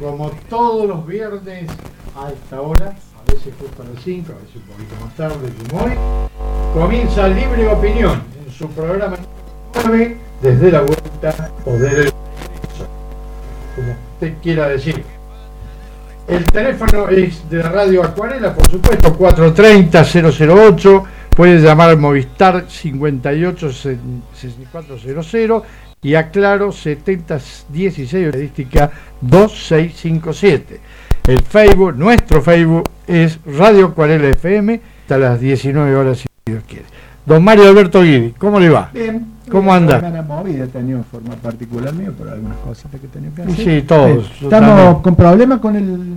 como 0.00 0.30
todos 0.48 0.88
los 0.88 1.06
viernes 1.06 1.68
a 2.16 2.30
esta 2.30 2.62
hora, 2.62 2.86
a 2.86 3.30
veces 3.30 3.52
justo 3.60 3.82
a 3.82 3.86
las 3.92 4.02
5, 4.02 4.32
a 4.32 4.36
veces 4.36 4.56
un 4.56 4.62
poquito 4.62 4.94
más 5.04 5.14
tarde 5.14 5.52
como 5.68 5.84
hoy, 5.84 5.92
comienza 6.72 7.28
Libre 7.28 7.68
Opinión 7.68 8.22
en 8.44 8.50
su 8.50 8.66
programa 8.70 9.18
9 9.84 10.16
desde 10.40 10.72
la 10.72 10.80
vuelta 10.80 11.50
o 11.66 11.72
desde 11.72 12.04
el 12.04 12.12
como 13.76 13.94
usted 14.14 14.32
quiera 14.42 14.68
decir. 14.68 15.04
El 16.26 16.44
teléfono 16.44 17.08
es 17.08 17.46
de 17.50 17.58
la 17.58 17.68
radio 17.68 18.02
Acuarela, 18.04 18.54
por 18.54 18.70
supuesto, 18.70 19.18
430-008. 19.18 21.04
Puede 21.30 21.60
llamar 21.60 21.90
al 21.90 21.98
Movistar 21.98 22.66
58-6400 22.66 25.62
y 26.02 26.14
aclaro 26.14 26.72
7016 26.72 28.26
estadística 28.26 28.90
2657. 29.20 30.80
El 31.26 31.40
Facebook, 31.42 31.94
nuestro 31.96 32.40
Facebook 32.42 32.84
es 33.06 33.38
Radio 33.44 33.86
Acuarela 33.86 34.28
FM, 34.28 34.80
hasta 35.02 35.18
las 35.18 35.40
19 35.40 35.94
horas 35.94 36.18
si 36.18 36.26
Dios 36.46 36.62
quiere. 36.66 36.84
Don 37.26 37.44
Mario 37.44 37.68
Alberto 37.68 38.02
Guidi, 38.02 38.30
¿cómo 38.38 38.58
le 38.58 38.70
va? 38.70 38.90
Bien. 38.92 39.26
¿Cómo 39.50 39.74
anda? 39.74 39.98
Una 39.98 40.22
movida 40.22 40.64
he 40.64 40.68
tenido 40.68 41.02
forma 41.10 41.34
particular 41.34 41.92
mío 41.92 42.12
por 42.12 42.28
algunas 42.28 42.56
cositas 42.58 43.00
que 43.00 43.06
he 43.06 43.10
tenido 43.10 43.34
que 43.34 43.42
hacer. 43.42 43.56
Sí, 43.56 43.82
todos. 43.86 44.26
Eh, 44.26 44.44
Estamos 44.44 45.02
con 45.02 45.16
problemas 45.16 45.58
con 45.60 45.76
el. 45.76 46.14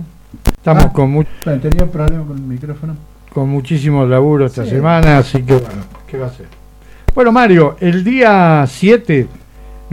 Estamos 0.56 0.84
Ah. 0.84 0.92
con, 0.92 1.10
mu- 1.10 1.24
Bueno, 1.44 1.60
tenido 1.60 1.86
problemas 1.88 2.26
con 2.28 2.36
el 2.36 2.42
micrófono. 2.44 2.96
con 3.32 3.48
muchísimo 3.48 4.06
laburo 4.06 4.46
esta 4.46 4.64
Sí. 4.64 4.70
semana, 4.70 5.18
así 5.18 5.42
que 5.42 5.54
bueno, 5.54 5.82
¿qué 6.06 6.16
va 6.16 6.26
a 6.28 6.30
ser? 6.30 6.46
Bueno, 7.12 7.32
Mario, 7.32 7.76
el 7.80 8.04
día 8.04 8.64
7 8.68 9.26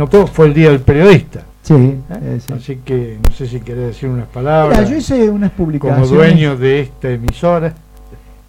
no 0.01 0.07
todo 0.07 0.25
fue 0.25 0.47
el 0.47 0.53
día 0.55 0.69
del 0.69 0.79
periodista, 0.79 1.43
Sí, 1.61 1.75
¿eh? 1.75 1.99
eh, 2.09 2.39
sí. 2.43 2.53
así 2.53 2.75
que 2.77 3.19
no 3.23 3.31
sé 3.35 3.45
si 3.45 3.59
querés 3.59 3.87
decir 3.89 4.09
unas 4.09 4.25
palabras 4.27 4.79
Mira, 4.79 4.89
yo 4.89 4.97
hice 4.97 5.29
unas 5.29 5.51
como 5.51 5.65
publicaciones. 5.65 6.09
dueño 6.09 6.57
de 6.57 6.79
esta 6.81 7.09
emisora. 7.11 7.71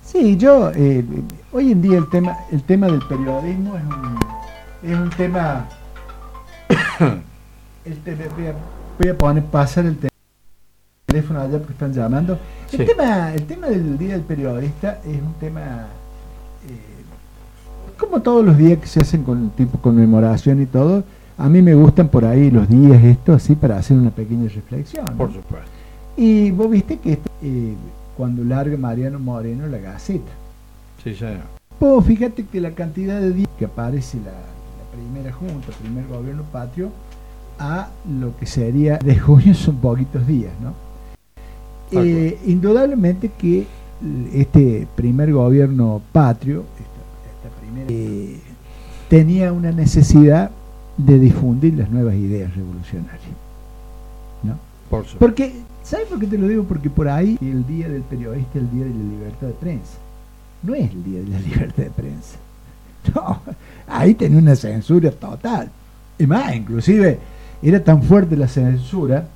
Sí, 0.02 0.38
yo. 0.38 0.70
eh, 0.74 1.04
hoy 1.52 1.72
en 1.72 1.82
día 1.82 1.98
el 1.98 2.08
tema, 2.08 2.38
el 2.50 2.62
tema 2.62 2.86
del 2.86 3.00
periodismo 3.06 3.76
es 3.76 3.82
un, 3.84 4.90
es 4.90 4.98
un 4.98 5.10
tema. 5.10 5.66
el 7.84 7.98
voy, 8.34 8.46
a, 8.46 8.54
voy 8.98 9.08
a 9.10 9.18
poner, 9.18 9.44
pasar 9.44 9.84
el 9.84 9.98
te- 9.98 10.08
teléfono 11.06 11.40
allá 11.42 11.58
porque 11.58 11.72
están 11.74 11.92
llamando. 11.92 12.38
El, 12.72 12.78
Sí. 12.78 12.84
tema, 12.86 13.34
el 13.34 13.42
tema 13.44 13.66
del 13.66 13.98
Día 13.98 14.12
del 14.14 14.22
Periodista 14.22 15.00
es 15.06 15.20
un 15.20 15.34
tema. 15.38 15.60
eh, 16.66 16.78
como 17.98 18.20
todos 18.22 18.42
los 18.44 18.56
días 18.56 18.78
que 18.78 18.86
se 18.86 19.00
hacen 19.00 19.22
con 19.22 19.50
tipo 19.50 19.78
conmemoración 19.78 20.62
y 20.62 20.66
todo, 20.66 21.04
a 21.38 21.48
mí 21.48 21.62
me 21.62 21.74
gustan 21.74 22.08
por 22.08 22.24
ahí 22.24 22.50
los 22.50 22.68
días 22.68 23.02
esto 23.02 23.32
así 23.34 23.54
para 23.54 23.78
hacer 23.78 23.96
una 23.96 24.10
pequeña 24.10 24.48
reflexión. 24.48 25.04
¿no? 25.04 25.16
Por 25.16 25.32
supuesto. 25.32 25.70
Y 26.16 26.50
vos 26.50 26.70
viste 26.70 26.98
que 26.98 27.18
eh, 27.42 27.74
cuando 28.16 28.44
larga 28.44 28.76
Mariano 28.76 29.18
Moreno 29.18 29.66
la 29.66 29.78
Gaceta. 29.78 30.30
Sí, 31.02 31.14
señor. 31.14 31.40
Pues 31.78 32.04
fíjate 32.06 32.44
que 32.44 32.60
la 32.60 32.72
cantidad 32.72 33.20
de 33.20 33.32
días 33.32 33.48
que 33.58 33.64
aparece 33.64 34.18
la, 34.18 34.32
la 34.32 34.92
primera 34.92 35.32
junta, 35.32 35.68
el 35.68 35.74
primer 35.74 36.06
gobierno 36.06 36.42
patrio, 36.52 36.90
a 37.58 37.88
lo 38.20 38.36
que 38.36 38.46
sería 38.46 38.98
de 38.98 39.18
junio 39.18 39.54
son 39.54 39.76
poquitos 39.76 40.26
días, 40.26 40.52
¿no? 40.62 40.74
Eh, 41.92 42.38
indudablemente 42.46 43.30
que 43.36 43.66
este 44.32 44.86
primer 44.96 45.32
gobierno 45.32 46.00
patrio, 46.12 46.64
esta, 46.78 47.48
esta 47.48 47.60
primera, 47.60 47.86
eh, 47.90 48.40
tenía 49.08 49.52
una 49.52 49.72
necesidad 49.72 50.50
de 50.96 51.18
difundir 51.18 51.74
las 51.74 51.90
nuevas 51.90 52.14
ideas 52.14 52.54
revolucionarias, 52.54 53.20
¿no? 54.42 54.58
Por 54.90 55.04
supuesto. 55.04 55.18
Porque, 55.18 55.52
¿sabes 55.82 56.06
por 56.06 56.18
qué 56.18 56.26
te 56.26 56.38
lo 56.38 56.48
digo? 56.48 56.64
Porque 56.64 56.90
por 56.90 57.08
ahí 57.08 57.38
el 57.40 57.66
día 57.66 57.88
del 57.88 58.02
periodista 58.02 58.58
es 58.58 58.64
el 58.64 58.70
día 58.70 58.84
de 58.84 58.90
la 58.90 59.04
libertad 59.04 59.46
de 59.48 59.54
prensa. 59.54 59.98
No 60.62 60.74
es 60.74 60.90
el 60.90 61.04
día 61.04 61.20
de 61.20 61.28
la 61.28 61.38
libertad 61.48 61.82
de 61.82 61.90
prensa. 61.90 62.36
No, 63.14 63.42
ahí 63.88 64.14
tenía 64.14 64.38
una 64.38 64.54
censura 64.54 65.10
total. 65.10 65.70
Y 66.18 66.26
más, 66.26 66.54
inclusive, 66.54 67.18
era 67.62 67.82
tan 67.82 68.02
fuerte 68.02 68.36
la 68.36 68.48
censura 68.48 69.26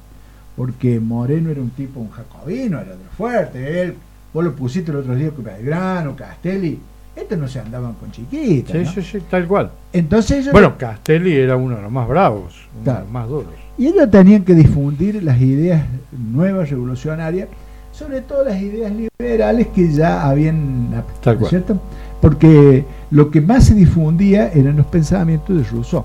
porque 0.56 1.00
Moreno 1.00 1.50
era 1.50 1.60
un 1.60 1.70
tipo, 1.70 2.00
un 2.00 2.10
jacobino, 2.10 2.80
era 2.80 2.92
de 2.92 3.04
fuerte. 3.16 3.82
Él, 3.82 3.94
vos 4.32 4.44
lo 4.44 4.54
pusiste 4.54 4.90
el 4.90 4.98
otro 4.98 5.14
día 5.14 5.30
con 5.30 5.44
Belgrano, 5.44 6.16
Castelli. 6.16 6.78
Estos 7.16 7.38
no 7.38 7.48
se 7.48 7.58
andaban 7.60 7.94
con 7.94 8.12
chiquitas. 8.12 8.72
Sí, 8.76 8.78
¿no? 8.84 8.90
sí, 8.92 9.02
sí, 9.02 9.18
tal 9.30 9.46
cual. 9.48 9.70
Entonces 9.92 10.38
ellos 10.38 10.52
Bueno, 10.52 10.74
Castelli 10.76 11.34
era 11.34 11.56
uno 11.56 11.76
de 11.76 11.82
los 11.82 11.90
más 11.90 12.06
bravos, 12.06 12.54
uno 12.82 12.92
de 12.92 13.00
los 13.00 13.08
más 13.10 13.26
duros. 13.28 13.54
Y 13.78 13.86
ellos 13.88 14.10
tenían 14.10 14.44
que 14.44 14.54
difundir 14.54 15.22
las 15.22 15.40
ideas 15.40 15.82
nuevas, 16.12 16.68
revolucionarias, 16.70 17.48
sobre 17.92 18.20
todo 18.20 18.44
las 18.44 18.60
ideas 18.60 18.92
liberales 18.92 19.68
que 19.68 19.90
ya 19.90 20.28
habían, 20.28 20.90
Tal 21.22 21.34
¿no 21.34 21.40
cual. 21.40 21.42
es 21.44 21.48
cierto? 21.48 21.80
Porque 22.20 22.84
lo 23.10 23.30
que 23.30 23.40
más 23.40 23.64
se 23.64 23.74
difundía 23.74 24.50
eran 24.52 24.76
los 24.76 24.86
pensamientos 24.86 25.56
de 25.56 25.64
Rousseau. 25.64 26.04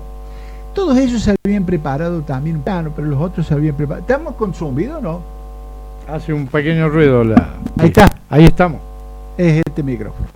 Todos 0.74 0.96
ellos 0.96 1.22
se 1.22 1.34
habían 1.44 1.64
preparado 1.66 2.22
también 2.22 2.56
un 2.56 2.62
plano, 2.62 2.92
pero 2.96 3.06
los 3.08 3.20
otros 3.20 3.46
se 3.46 3.52
habían 3.52 3.74
preparado. 3.74 4.00
¿Estamos 4.06 4.34
con 4.36 4.54
zumbido 4.54 4.98
o 4.98 5.02
no? 5.02 5.20
Hace 6.08 6.32
un 6.32 6.46
pequeño 6.46 6.88
ruido 6.88 7.22
la... 7.22 7.50
Ahí 7.78 7.88
está, 7.88 8.06
Ahí 8.30 8.44
estamos. 8.46 8.80
es 9.36 9.62
este 9.66 9.82
micrófono. 9.82 10.26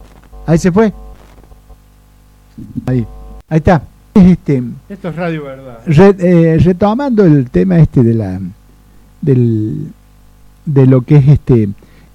Ahí 0.46 0.58
se 0.58 0.70
fue. 0.72 0.92
Ahí, 2.86 3.06
ahí 3.48 3.56
está. 3.58 3.82
Es 4.14 4.24
este. 4.24 4.62
Esto 4.88 5.08
es 5.08 5.16
Radio 5.16 5.44
Verdad. 5.44 5.80
Re- 5.86 6.16
eh, 6.18 6.58
retomando 6.58 7.24
el 7.24 7.50
tema 7.50 7.78
este 7.78 8.02
de 8.02 8.14
la 8.14 8.40
del 9.20 9.92
de 10.64 10.86
lo 10.86 11.02
que 11.02 11.16
es 11.16 11.28
este 11.28 11.68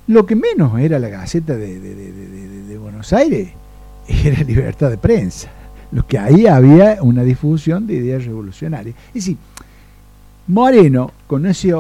lo 0.07 0.25
que 0.25 0.35
menos 0.35 0.77
era 0.79 0.99
la 0.99 1.07
gaceta 1.09 1.55
de, 1.55 1.79
de- 1.79 1.95
de- 1.95 2.11
de- 2.11 2.27
de- 2.49 2.63
de 2.63 2.77
Buenos 2.77 3.13
Aires 3.13 3.49
era 4.07 4.41
libertad 4.43 4.89
de 4.89 4.97
prensa 4.97 5.49
lo 5.91 6.05
que 6.05 6.17
ahí 6.19 6.47
había 6.47 6.97
una 7.01 7.23
difusión 7.23 7.87
de 7.87 7.95
ideas 7.95 8.25
revolucionarias 8.25 8.95
es 9.09 9.13
decir 9.13 9.37
Moreno 10.47 11.11
con 11.27 11.45
ese 11.45 11.73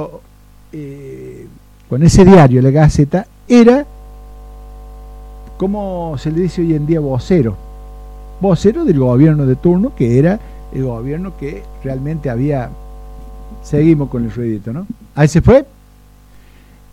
eh, 0.71 1.47
con 1.89 2.03
ese 2.03 2.23
diario 2.25 2.61
la 2.61 2.71
gaceta 2.71 3.27
era 3.47 3.85
como 5.61 6.17
se 6.17 6.31
le 6.31 6.41
dice 6.41 6.61
hoy 6.63 6.73
en 6.73 6.87
día 6.87 6.99
vocero 6.99 7.55
vocero 8.41 8.83
del 8.83 8.97
gobierno 8.97 9.45
de 9.45 9.55
turno, 9.55 9.93
que 9.95 10.17
era 10.17 10.39
el 10.73 10.83
gobierno 10.85 11.37
que 11.37 11.61
realmente 11.83 12.31
había... 12.31 12.71
Seguimos 13.61 14.09
con 14.09 14.23
el 14.23 14.31
ruidito, 14.31 14.73
¿no? 14.73 14.87
Ahí 15.13 15.27
se 15.27 15.39
fue. 15.39 15.63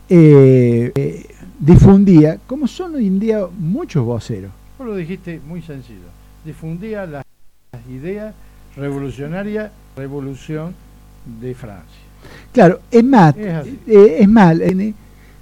Eh, 0.07 0.91
eh, 0.93 1.25
difundía, 1.59 2.37
como 2.45 2.67
son 2.67 2.93
hoy 2.93 3.07
en 3.07 3.19
día 3.19 3.47
muchos 3.57 4.05
voceros. 4.05 4.51
Vos 4.77 4.85
lo 4.85 4.95
dijiste 4.95 5.41
muy 5.47 5.63
sencillo. 5.63 6.05
Difundía 6.45 7.07
las, 7.07 7.25
ideas 7.89 8.35
revolucionarias, 8.75 9.71
revolución 9.97 10.75
de 11.41 11.55
Francia. 11.55 12.01
Claro, 12.53 12.81
es 12.91 13.03
más, 13.03 13.35
Es 13.35 13.65
eh, 13.87 14.17
es 14.19 14.27
en- 14.27 14.93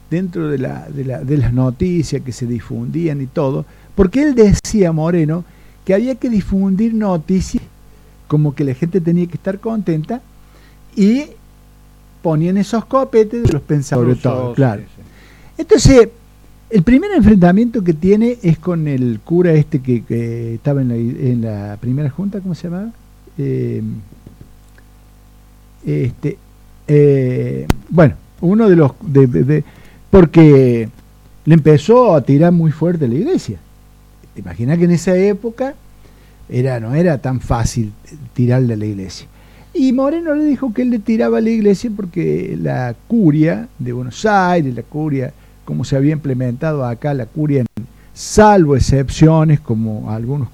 dentro 0.09 0.47
de, 0.49 0.57
la, 0.57 0.87
de, 0.89 1.03
la- 1.05 1.23
de 1.23 1.37
las 1.37 1.53
noticias 1.53 2.21
que 2.21 2.31
se 2.31 2.45
difundían 2.45 3.21
y 3.21 3.27
todo, 3.27 3.65
porque 3.95 4.21
él 4.23 4.35
decía, 4.35 4.91
Moreno, 4.91 5.43
que 5.85 5.93
había 5.93 6.15
que 6.15 6.29
difundir 6.29 6.93
noticias 6.93 7.63
como 8.27 8.53
que 8.55 8.63
la 8.63 8.73
gente 8.73 8.99
tenía 9.01 9.25
que 9.27 9.35
estar 9.35 9.59
contenta 9.59 10.21
y 10.95 11.23
ponían 12.21 12.57
esos 12.57 12.85
copetes 12.85 13.43
de 13.43 13.53
los 13.53 13.61
pensadores, 13.61 14.21
todo, 14.21 14.53
claro. 14.53 14.81
Entonces, 15.57 16.09
el 16.69 16.83
primer 16.83 17.11
enfrentamiento 17.11 17.81
que 17.83 17.93
tiene 17.93 18.37
es 18.41 18.57
con 18.59 18.87
el 18.87 19.19
cura 19.23 19.53
este 19.53 19.79
que, 19.79 20.03
que 20.03 20.55
estaba 20.55 20.81
en 20.81 20.89
la, 20.89 20.95
en 20.95 21.41
la 21.41 21.77
primera 21.79 22.09
junta, 22.09 22.41
¿cómo 22.41 22.53
se 22.53 22.63
llamaba? 22.69 22.91
Eh, 23.37 23.81
este, 25.85 26.37
eh, 26.87 27.67
bueno, 27.89 28.15
uno 28.41 28.69
de 28.69 28.75
los... 28.75 28.91
de- 29.01 29.63
porque 30.09 30.89
le 31.45 31.53
empezó 31.53 32.15
a 32.15 32.21
tirar 32.21 32.51
muy 32.51 32.71
fuerte 32.71 33.07
la 33.07 33.15
iglesia. 33.15 33.57
¿Te 34.33 34.41
imaginas 34.41 34.77
que 34.77 34.85
en 34.85 34.91
esa 34.91 35.15
época 35.15 35.73
era, 36.49 36.79
no 36.79 36.93
era 36.95 37.17
tan 37.17 37.39
fácil 37.39 37.91
tirarle 38.33 38.73
a 38.73 38.77
la 38.77 38.85
iglesia? 38.85 39.27
Y 39.73 39.93
Moreno 39.93 40.33
le 40.33 40.43
dijo 40.45 40.73
que 40.73 40.81
él 40.83 40.89
le 40.89 40.99
tiraba 40.99 41.37
a 41.37 41.41
la 41.41 41.49
iglesia 41.49 41.91
porque 41.95 42.57
la 42.59 42.95
curia 43.07 43.67
de 43.77 43.93
Buenos 43.93 44.25
Aires, 44.25 44.73
la 44.73 44.83
curia, 44.83 45.33
como 45.65 45.83
se 45.83 45.95
había 45.95 46.13
implementado 46.13 46.85
acá, 46.85 47.13
la 47.13 47.25
curia, 47.27 47.63
salvo 48.13 48.75
excepciones 48.75 49.59
como 49.59 50.09
algunos, 50.09 50.49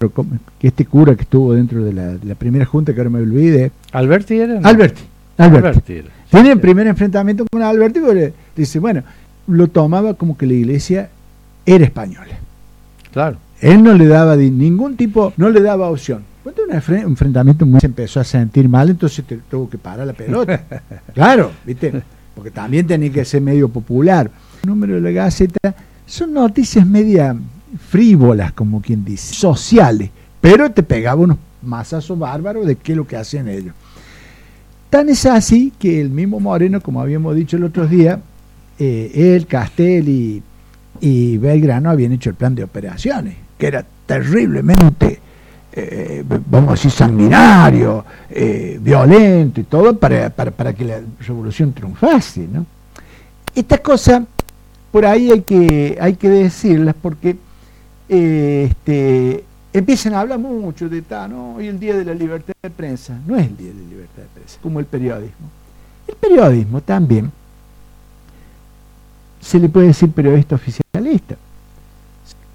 que 0.59 0.67
este 0.67 0.85
cura 0.85 1.15
que 1.15 1.21
estuvo 1.21 1.53
dentro 1.53 1.83
de 1.85 1.93
la, 1.93 2.07
de 2.17 2.25
la 2.25 2.35
primera 2.35 2.65
junta, 2.65 2.93
que 2.93 2.99
ahora 2.99 3.09
me 3.11 3.19
olvidé, 3.19 3.71
¿Alberti 3.93 4.35
era? 4.37 4.59
no? 4.59 4.67
Alberti, 4.67 5.01
Alberti. 5.37 5.67
Alberti 5.67 5.93
era. 5.93 6.09
Tiene 6.29 6.49
el 6.49 6.55
Sí. 6.55 6.61
primer 6.61 6.87
enfrentamiento 6.87 7.45
con 7.49 7.61
Alberti 7.61 7.99
porque 8.01 8.33
dice, 8.57 8.79
bueno, 8.79 9.03
lo 9.47 9.67
tomaba 9.67 10.13
como 10.15 10.37
que 10.37 10.45
la 10.45 10.53
iglesia 10.53 11.09
era 11.65 11.85
española. 11.85 12.37
Claro. 13.11 13.37
Él 13.61 13.83
no 13.83 13.93
le 13.93 14.07
daba 14.07 14.35
de 14.35 14.49
ningún 14.49 14.97
tipo, 14.97 15.33
no 15.37 15.49
le 15.49 15.61
daba 15.61 15.89
opción. 15.89 16.23
Cuando 16.43 16.63
un 16.63 16.71
enfre- 16.71 17.01
enfrentamiento 17.03 17.65
muy 17.65 17.79
se 17.79 17.85
empezó 17.85 18.19
a 18.19 18.23
sentir 18.25 18.67
mal, 18.67 18.89
entonces 18.89 19.23
te 19.25 19.37
tuvo 19.37 19.69
que 19.69 19.77
parar 19.77 20.05
la 20.05 20.13
pelota. 20.13 20.61
claro, 21.13 21.51
¿viste? 21.65 22.03
porque 22.35 22.51
también 22.51 22.85
tenía 22.87 23.11
que 23.11 23.23
ser 23.23 23.41
medio 23.41 23.69
popular. 23.69 24.29
El 24.63 24.69
número 24.69 24.95
de 24.95 25.01
la 25.01 25.11
Gaceta 25.11 25.73
son 26.05 26.33
noticias 26.33 26.85
media 26.85 27.35
frívolas, 27.89 28.51
como 28.53 28.81
quien 28.81 29.05
dice, 29.05 29.33
sociales, 29.33 30.09
pero 30.41 30.71
te 30.71 30.83
pegaba 30.83 31.21
unos 31.21 31.37
masazos 31.61 32.17
bárbaros 32.19 32.65
de 32.65 32.75
qué 32.75 32.91
es 32.91 32.97
lo 32.97 33.07
que 33.07 33.15
hacen 33.15 33.47
ellos. 33.47 33.73
Tan 34.89 35.09
es 35.09 35.25
así 35.25 35.71
que 35.79 36.01
el 36.01 36.09
mismo 36.09 36.39
Moreno, 36.39 36.81
como 36.81 37.01
habíamos 37.01 37.35
dicho 37.35 37.55
el 37.57 37.63
otro 37.63 37.87
día, 37.87 38.19
eh, 38.79 39.35
él, 39.35 39.47
Castel 39.47 40.41
y, 40.99 41.37
Belgrano 41.37 41.89
habían 41.89 42.13
hecho 42.13 42.29
el 42.29 42.35
plan 42.35 42.55
de 42.55 42.63
operaciones, 42.63 43.35
que 43.57 43.67
era 43.67 43.85
terriblemente, 44.05 45.19
eh, 45.73 46.23
vamos 46.25 46.69
a 46.69 46.71
decir, 46.73 46.91
sanguinario, 46.91 48.05
eh, 48.29 48.79
violento 48.81 49.59
y 49.59 49.63
todo, 49.63 49.97
para, 49.97 50.29
para, 50.29 50.51
para, 50.51 50.73
que 50.73 50.85
la 50.85 51.01
revolución 51.19 51.73
triunfase. 51.73 52.47
¿no? 52.51 52.65
Estas 53.53 53.81
cosas, 53.81 54.23
por 54.91 55.05
ahí 55.05 55.29
hay 55.29 55.41
que, 55.41 55.97
hay 55.99 56.15
que 56.15 56.29
decirlas 56.29 56.95
porque 57.01 57.35
este, 58.07 59.43
empiezan 59.73 60.13
a 60.13 60.21
hablar 60.21 60.39
mucho 60.39 60.87
de 60.87 61.01
tal, 61.01 61.31
¿no? 61.31 61.55
Hoy 61.55 61.67
el 61.67 61.79
día 61.79 61.95
de 61.95 62.05
la 62.05 62.13
libertad 62.13 62.53
de 62.61 62.69
prensa. 62.69 63.19
No 63.25 63.35
es 63.37 63.47
el 63.47 63.57
día 63.57 63.69
de 63.69 63.81
la 63.81 63.89
libertad 63.89 64.21
de 64.21 64.29
prensa, 64.33 64.59
como 64.61 64.79
el 64.79 64.85
periodismo. 64.85 65.49
El 66.07 66.15
periodismo 66.15 66.81
también 66.81 67.31
se 69.43 69.59
le 69.59 69.69
puede 69.69 69.87
decir 69.87 70.09
periodista 70.11 70.55
oficialista. 70.55 71.35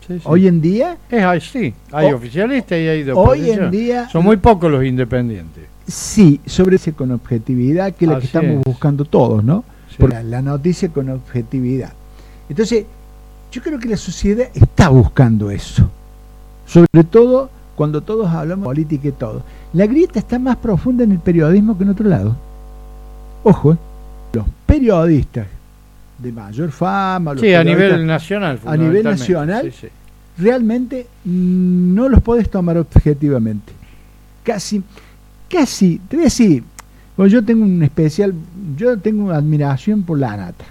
Sí, 0.07 0.15
sí. 0.15 0.21
Hoy 0.25 0.49
en 0.49 0.61
día, 0.61 0.97
Es 1.11 1.23
así, 1.23 1.75
hay 1.93 2.13
O- 2.13 2.17
oficialistas 2.17 2.79
y 2.79 2.89
hay 2.89 3.03
de 3.03 3.13
hoy 3.13 3.51
en 3.51 3.71
día, 3.71 4.09
Son 4.09 4.25
muy 4.25 4.39
pocos 4.39 4.71
los 4.71 4.83
independientes. 4.85 5.65
sí, 5.87 6.41
sobre 6.47 6.77
ese 6.77 6.93
con 6.95 7.11
objetividad, 7.13 7.93
que 7.95 8.07
es 8.07 8.11
la 8.11 8.19
que 8.19 8.27
estamos 8.27 8.53
es. 8.59 8.65
buscando 8.65 9.05
todos, 9.05 9.45
¿no? 9.45 9.65
Sí. 9.91 9.97
Por 9.99 10.11
la, 10.11 10.23
la 10.23 10.41
noticia 10.43 10.89
con 10.89 11.11
objetividad. 11.11 11.93
Entonces, 12.49 12.85
yo 13.53 13.63
creo 13.63 13.79
que 13.79 13.89
la 13.89 13.97
sociedad 13.99 14.49
está 14.55 14.89
buscando 14.89 15.51
eso. 15.51 15.91
Sobre 16.67 17.05
todo 17.05 17.51
cuando 17.77 18.01
todos 18.03 18.29
hablamos 18.29 18.65
de 18.65 18.69
política 18.69 19.09
y 19.09 19.13
todo. 19.13 19.43
La 19.73 19.87
grieta 19.87 20.19
está 20.19 20.39
más 20.39 20.57
profunda 20.57 21.05
en 21.05 21.13
el 21.13 21.19
periodismo 21.19 21.77
que 21.77 21.85
en 21.85 21.91
otro 21.91 22.09
lado. 22.09 22.35
Ojo, 23.45 23.73
¿eh? 23.75 23.77
los 24.33 24.47
periodistas 24.67 25.47
de 26.19 26.33
mayor 26.33 26.71
fama, 26.71 27.33
los 27.35 27.41
Sí, 27.41 27.53
a 27.55 27.63
nivel 27.65 28.07
nacional. 28.07 28.59
a 28.65 28.77
nivel 28.77 29.05
nacional, 29.05 29.73
Sí, 29.73 29.79
sí. 29.83 29.89
realmente 30.39 31.07
no 31.25 32.09
los 32.09 32.21
podés 32.23 32.51
tomar 32.51 32.77
objetivamente. 32.79 33.73
Casi, 34.43 34.83
casi, 35.49 36.01
te 36.09 36.17
voy 36.17 36.25
a 36.25 36.27
decir, 36.27 36.65
bueno, 37.17 37.31
yo 37.33 37.45
tengo 37.45 37.65
un 37.65 37.83
especial, 37.83 38.35
yo 38.77 38.99
tengo 38.99 39.25
una 39.27 39.37
admiración 39.37 40.03
por 40.03 40.19
la 40.19 40.33
ANATA, 40.33 40.65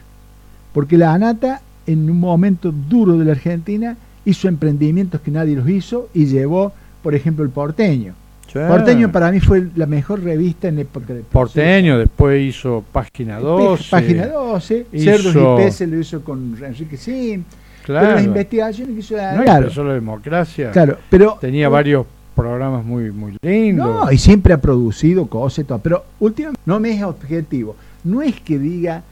porque 0.73 0.97
la 0.97 1.13
ANATA 1.13 1.61
en 1.85 2.09
un 2.09 2.19
momento 2.19 2.71
duro 2.71 3.17
de 3.17 3.25
la 3.25 3.31
Argentina 3.31 3.95
hizo 4.25 4.47
emprendimientos 4.49 5.21
que 5.21 5.31
nadie 5.31 5.55
los 5.55 5.69
hizo 5.69 6.09
y 6.13 6.25
llevó, 6.25 6.73
por 7.01 7.15
ejemplo, 7.15 7.43
el 7.45 7.49
porteño. 7.49 8.13
Sí. 8.51 8.59
Porteño 8.67 9.11
para 9.11 9.31
mí 9.31 9.39
fue 9.39 9.67
la 9.75 9.85
mejor 9.85 10.23
revista 10.23 10.69
en 10.69 10.79
época 10.79 11.13
de 11.13 11.19
Porteño, 11.21 11.97
después 11.99 12.41
hizo 12.41 12.83
Página 12.91 13.39
12. 13.39 13.83
Página 13.91 14.27
12, 14.27 14.87
hizo- 14.93 15.03
Cerdos 15.03 15.35
y 15.35 15.63
Peces 15.63 15.89
lo 15.89 15.99
hizo 15.99 16.21
con 16.23 16.55
Enrique 16.63 16.95
Sim, 16.97 17.43
pero 17.85 17.99
Claro. 17.99 18.15
las 18.15 18.23
investigaciones 18.25 18.93
que 18.93 18.99
hizo 19.01 19.15
la 19.17 19.33
No, 19.33 19.43
claro, 19.43 19.83
la 19.83 19.93
democracia. 19.93 20.71
claro, 20.71 20.97
pero 21.09 21.37
Tenía 21.41 21.67
varios 21.69 22.05
programas 22.35 22.85
muy, 22.85 23.11
muy 23.11 23.35
lindos. 23.41 24.05
No, 24.05 24.11
y 24.11 24.17
siempre 24.17 24.53
ha 24.53 24.61
producido 24.61 25.25
cosas 25.27 25.59
y 25.59 25.63
todo. 25.65 25.79
Pero 25.79 26.03
últimamente 26.19 26.61
no 26.65 26.79
me 26.79 26.91
es 26.91 27.01
objetivo. 27.03 27.75
No 28.03 28.21
es 28.21 28.39
que 28.39 28.57
diga 28.59 29.03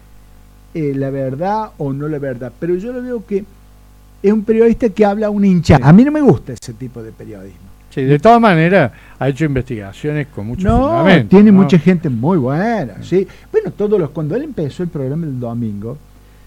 eh, 0.73 0.93
la 0.95 1.09
verdad 1.09 1.69
o 1.77 1.91
no 1.93 2.07
la 2.07 2.19
verdad, 2.19 2.51
pero 2.59 2.75
yo 2.75 2.91
lo 2.93 3.01
veo 3.01 3.25
que 3.25 3.43
es 4.21 4.31
un 4.33 4.43
periodista 4.43 4.89
que 4.89 5.05
habla 5.05 5.27
a 5.27 5.29
un 5.29 5.43
hincha. 5.45 5.79
A 5.81 5.91
mí 5.93 6.03
no 6.03 6.11
me 6.11 6.21
gusta 6.21 6.53
ese 6.53 6.73
tipo 6.73 7.01
de 7.01 7.11
periodismo. 7.11 7.59
Sí, 7.95 8.03
de 8.03 8.19
todas 8.19 8.41
maneras, 8.41 8.91
ha 9.17 9.29
hecho 9.29 9.45
investigaciones 9.45 10.27
con 10.27 10.47
mucho 10.47 10.67
no, 10.67 10.81
fundamento. 10.89 11.29
tiene 11.29 11.49
¿no? 11.51 11.61
mucha 11.61 11.79
gente 11.79 12.09
muy 12.09 12.37
buena. 12.37 13.01
¿sí? 13.01 13.25
Bueno, 13.51 13.71
todos 13.71 13.97
los 13.99 14.09
cuando 14.09 14.35
él 14.35 14.43
empezó 14.43 14.83
el 14.83 14.89
programa 14.89 15.25
el 15.25 15.39
domingo, 15.39 15.97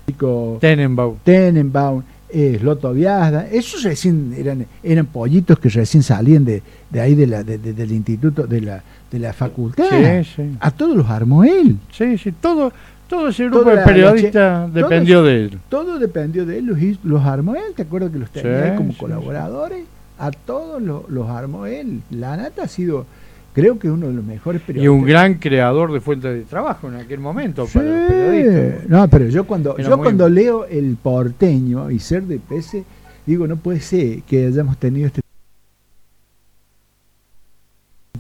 Chico 0.07 0.59
Tenenbaum. 0.61 1.17
Tenenbaum, 1.25 2.03
eh, 2.31 2.61
Viazda, 2.95 3.47
esos 3.51 3.83
recién 3.83 4.35
eran, 4.37 4.67
eran 4.83 5.07
pollitos 5.07 5.59
que 5.59 5.71
recién 5.71 6.03
salían 6.03 6.45
de, 6.45 6.63
de 6.91 7.01
ahí 7.01 7.15
de 7.15 7.27
la, 7.27 7.43
de- 7.43 7.57
de- 7.59 7.73
del 7.73 7.93
instituto, 7.93 8.47
de 8.47 8.61
la, 8.61 8.83
de 9.11 9.19
la 9.19 9.33
facultad. 9.33 9.85
Sí, 9.89 10.31
sí. 10.37 10.57
A 10.61 10.71
todos 10.71 10.95
los 10.97 11.09
armó 11.09 11.45
él. 11.45 11.77
Sí, 11.91 12.19
sí, 12.19 12.33
todo, 12.33 12.71
todo 13.09 13.29
ese 13.29 13.45
grupo 13.47 13.65
Toda 13.65 13.77
de 13.77 13.83
periodistas 13.87 14.73
dependió 14.75 15.23
de 15.23 15.45
él. 15.45 15.59
Todo 15.71 15.99
dependió 15.99 16.45
de 16.45 16.59
él, 16.59 16.67
los, 16.67 16.79
los 17.05 17.25
armó 17.25 17.55
él. 17.55 17.73
¿Te 17.75 17.83
acuerdas 17.83 18.11
que 18.11 18.19
los 18.19 18.31
tenía 18.31 18.71
Sí, 18.73 18.77
como 18.77 18.93
sí, 18.93 18.99
colaboradores? 18.99 19.85
A 20.19 20.31
todos 20.33 20.83
los, 20.83 21.09
los 21.09 21.29
armó 21.29 21.67
él. 21.67 22.01
La 22.11 22.37
Nata 22.37 22.65
ha 22.65 22.69
sido, 22.69 23.07
creo 23.55 23.79
que 23.79 23.91
uno 23.91 24.09
de 24.09 24.13
los 24.15 24.25
mejores 24.25 24.61
Y 24.63 24.65
periodistas. 24.67 24.99
un 25.01 25.05
gran 25.07 25.35
creador 25.35 25.93
de 25.93 26.01
fuentes 26.01 26.35
de 26.35 26.43
trabajo 26.43 26.89
en 26.89 26.97
aquel 26.97 27.21
momento 27.21 27.67
Sí. 27.67 27.79
para 27.79 27.91
los 27.91 28.09
periodistas. 28.09 28.89
No, 28.89 29.09
pero 29.09 29.29
yo 29.29 29.47
cuando 29.47 29.77
Era 29.79 29.89
yo 29.91 29.99
cuando 29.99 30.29
leo 30.29 30.65
el 30.67 30.97
porteño 31.01 31.91
y 31.91 31.99
ser 32.01 32.25
de 32.25 32.39
PC, 32.39 32.85
digo, 33.27 33.47
no 33.47 33.57
puede 33.57 33.81
ser 33.81 34.23
que 34.23 34.47
hayamos 34.47 34.77
tenido 34.79 35.07
este 35.07 35.21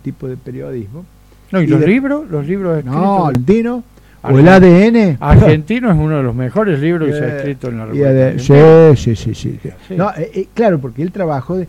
tipo 0.03 0.29
de 0.29 0.37
periodismo. 0.37 1.05
No, 1.51 1.61
y 1.61 1.65
Y 1.65 1.67
los 1.67 1.81
de- 1.81 1.87
libros, 1.87 2.31
los 2.31 2.47
libros 2.47 2.79
escritos. 2.79 3.01
No, 3.01 3.27
argentino 3.27 3.83
o 4.23 4.39
el 4.39 4.49
ADN. 4.49 5.17
Argentino 5.21 5.91
es 5.91 5.97
uno 5.97 6.17
de 6.19 6.23
los 6.23 6.35
mejores 6.35 6.79
libros 6.81 7.09
que 7.09 7.15
se 7.17 7.25
ha 7.25 7.29
Eh, 7.29 7.37
escrito 7.39 7.69
en 7.69 7.79
la 7.79 7.85
Y 7.95 8.03
República. 8.03 8.95
Sí, 8.97 9.15
sí, 9.17 9.17
sí, 9.17 9.35
sí. 9.35 9.59
Sí. 9.89 9.95
No, 9.97 10.11
eh, 10.11 10.31
eh, 10.35 10.49
claro, 10.55 10.79
porque 10.79 11.03
él 11.03 11.11
trabajó 11.13 11.57
de... 11.57 11.67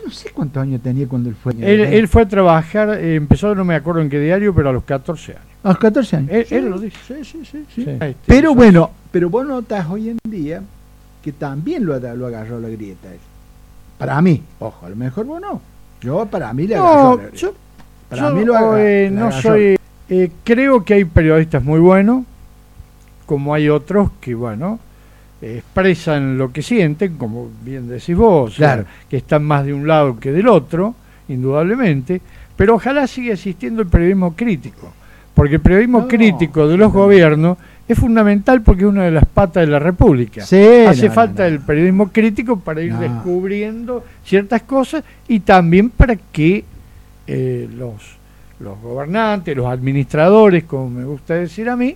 Yo 0.00 0.06
no 0.06 0.10
sé 0.12 0.30
cuántos 0.30 0.62
años 0.62 0.80
tenía 0.82 1.06
cuando 1.08 1.28
él 1.28 1.34
fue. 1.34 1.52
Él, 1.60 1.80
él 1.80 2.08
fue 2.08 2.22
a 2.22 2.28
trabajar, 2.28 2.90
eh, 3.00 3.16
empezó, 3.16 3.54
no 3.54 3.64
me 3.64 3.74
acuerdo 3.74 4.00
en 4.00 4.08
qué 4.10 4.20
diario, 4.20 4.54
pero 4.54 4.68
a 4.70 4.72
los 4.72 4.84
14 4.84 5.32
años. 5.32 5.44
A 5.64 5.68
los 5.70 5.78
14 5.78 6.16
años. 6.16 6.30
Él- 6.32 6.46
Sí, 6.46 6.54
él 6.54 6.68
lo 6.70 6.78
dice. 6.78 6.96
Sí, 7.06 7.14
sí, 7.24 7.44
sí. 7.44 7.64
sí. 7.74 7.82
Sí. 7.84 7.90
Este, 7.90 8.16
Pero 8.26 8.54
bueno, 8.54 8.90
pero 9.10 9.28
vos 9.30 9.46
notas 9.46 9.86
hoy 9.90 10.10
en 10.10 10.18
día 10.28 10.62
que 11.22 11.32
también 11.32 11.84
lo, 11.84 11.98
lo 11.98 12.26
agarró 12.26 12.60
la 12.60 12.68
grieta 12.68 13.08
él. 13.12 13.18
Para 13.98 14.20
mí, 14.22 14.42
ojo, 14.60 14.86
a 14.86 14.88
lo 14.90 14.96
mejor 14.96 15.26
vos 15.26 15.40
no. 15.40 15.60
Yo 16.00 16.26
para 16.26 16.52
mí 16.52 16.66
le 16.68 16.76
agarró 16.76 17.02
No, 17.02 17.10
la 17.16 17.22
grieta. 17.24 17.36
yo, 17.36 17.54
Para 18.08 18.28
yo, 18.28 18.34
mí 18.36 18.44
lo 18.44 18.56
agarró. 18.56 18.78
eh, 18.78 19.10
la 19.10 19.20
no 19.20 19.26
agarró. 19.26 19.42
soy. 19.42 19.76
eh, 20.08 20.30
creo 20.44 20.84
que 20.84 20.94
hay 20.94 21.04
periodistas 21.04 21.64
muy 21.64 21.80
buenos, 21.80 22.24
como 23.26 23.52
hay 23.52 23.68
otros 23.68 24.10
que, 24.20 24.34
bueno, 24.34 24.78
expresan 25.40 26.36
lo 26.38 26.52
que 26.52 26.62
sienten, 26.62 27.16
como 27.16 27.48
bien 27.64 27.88
decís 27.88 28.16
vos, 28.16 28.54
Claro. 28.56 28.84
que 29.08 29.16
están 29.18 29.44
más 29.44 29.64
de 29.64 29.72
un 29.74 29.86
lado 29.86 30.18
que 30.18 30.32
del 30.32 30.48
otro, 30.48 30.94
indudablemente, 31.28 32.20
pero 32.56 32.74
ojalá 32.74 33.06
siga 33.06 33.34
existiendo 33.34 33.82
el 33.82 33.88
periodismo 33.88 34.34
crítico, 34.34 34.92
porque 35.34 35.56
el 35.56 35.60
periodismo 35.60 36.00
No, 36.00 36.08
crítico 36.08 36.66
de 36.66 36.76
los 36.76 36.92
no. 36.92 36.98
gobiernos 37.00 37.56
es 37.86 37.98
fundamental 37.98 38.62
porque 38.62 38.82
es 38.82 38.88
una 38.88 39.04
de 39.04 39.12
las 39.12 39.24
patas 39.26 39.64
de 39.64 39.70
la 39.72 39.78
República. 39.78 40.44
Sí, 40.44 40.84
Hace 40.86 41.08
no, 41.08 41.14
falta 41.14 41.46
el 41.46 41.60
periodismo 41.60 42.08
crítico 42.10 42.58
para 42.58 42.82
ir 42.82 42.92
descubriendo 42.94 44.04
ciertas 44.24 44.62
cosas 44.62 45.04
y 45.28 45.40
también 45.40 45.88
para 45.90 46.16
que 46.16 46.64
eh, 47.26 47.68
los, 47.76 48.16
los 48.60 48.80
gobernantes, 48.80 49.56
los 49.56 49.66
administradores, 49.66 50.64
como 50.64 50.90
me 50.90 51.04
gusta 51.04 51.34
decir 51.34 51.68
a 51.70 51.76
mí, 51.76 51.94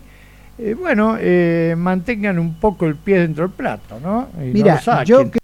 eh, 0.59 0.75
bueno, 0.79 1.17
eh, 1.19 1.75
mantengan 1.77 2.39
un 2.39 2.55
poco 2.55 2.87
el 2.87 2.97
pie 2.97 3.21
dentro 3.21 3.45
del 3.47 3.53
plato, 3.55 3.99
¿no? 4.01 4.29
Y 4.43 4.47
no 4.49 4.53
Mira, 4.53 4.81
saquen. 4.81 5.05
yo 5.07 5.25
cre- 5.25 5.39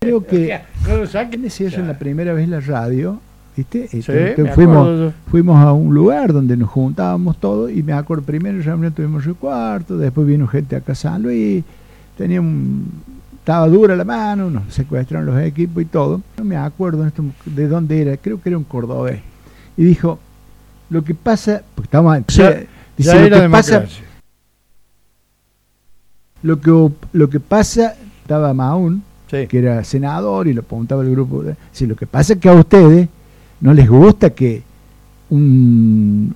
creo 0.00 0.26
que... 0.26 0.60
no 0.88 0.96
lo 0.96 1.06
saquen. 1.06 1.42
decía 1.42 1.68
eso 1.68 1.80
en 1.80 1.88
la 1.88 1.98
primera 1.98 2.32
vez 2.32 2.44
en 2.44 2.50
la 2.50 2.60
radio? 2.60 3.20
¿Viste? 3.56 3.86
Sí, 3.88 3.98
Este, 3.98 4.34
que 4.34 4.42
me 4.44 4.52
fuimos, 4.52 5.12
fuimos 5.30 5.58
a 5.62 5.72
un 5.72 5.92
lugar 5.94 6.32
donde 6.32 6.56
nos 6.56 6.70
juntábamos 6.70 7.36
todos 7.38 7.70
y 7.70 7.82
me 7.82 7.92
acuerdo 7.92 8.22
primero 8.24 8.60
reunión 8.62 8.92
tuvimos 8.92 9.26
el 9.26 9.34
cuarto, 9.34 9.98
después 9.98 10.26
vino 10.26 10.46
gente 10.48 10.74
acá 10.74 10.92
a 10.92 10.94
San 10.94 11.22
Luis, 11.22 11.62
tenía 12.16 12.40
un, 12.40 12.90
estaba 13.38 13.68
dura 13.68 13.94
la 13.94 14.04
mano, 14.04 14.48
nos 14.48 14.72
secuestraron 14.72 15.26
los 15.26 15.38
equipos 15.42 15.82
y 15.82 15.86
todo. 15.86 16.22
No 16.38 16.44
me 16.44 16.56
acuerdo 16.56 17.02
en 17.02 17.08
esto 17.08 17.22
de 17.44 17.68
dónde 17.68 18.00
era, 18.00 18.16
creo 18.16 18.40
que 18.40 18.48
era 18.48 18.56
un 18.58 18.64
cordobés. 18.64 19.20
Y 19.76 19.84
dijo, 19.84 20.18
lo 20.92 21.02
que 21.02 21.14
pasa, 21.14 21.62
porque 21.74 21.86
estábamos, 21.86 22.18
Ya- 22.28 22.50
dice, 22.96 23.10
Ya 23.10 23.28
lo 23.28 23.40
que 23.42 23.48
pasa, 23.48 23.84
lo 26.42 26.60
que, 26.60 26.70
op- 26.70 27.04
lo 27.12 27.30
que 27.30 27.40
pasa, 27.40 27.94
estaba 28.22 28.52
Maún, 28.52 29.02
Sí. 29.30 29.46
que 29.46 29.58
era 29.58 29.82
senador 29.84 30.46
y 30.48 30.52
lo 30.52 30.60
apuntaba 30.60 31.02
el 31.02 31.10
grupo. 31.10 31.42
Sí, 31.72 31.86
lo 31.86 31.96
que 31.96 32.06
pasa 32.06 32.34
es 32.34 32.38
que 32.38 32.48
a 32.48 32.52
ustedes 32.54 33.08
no 33.60 33.72
les 33.72 33.88
gusta 33.88 34.30
que 34.30 34.62
un, 35.30 36.34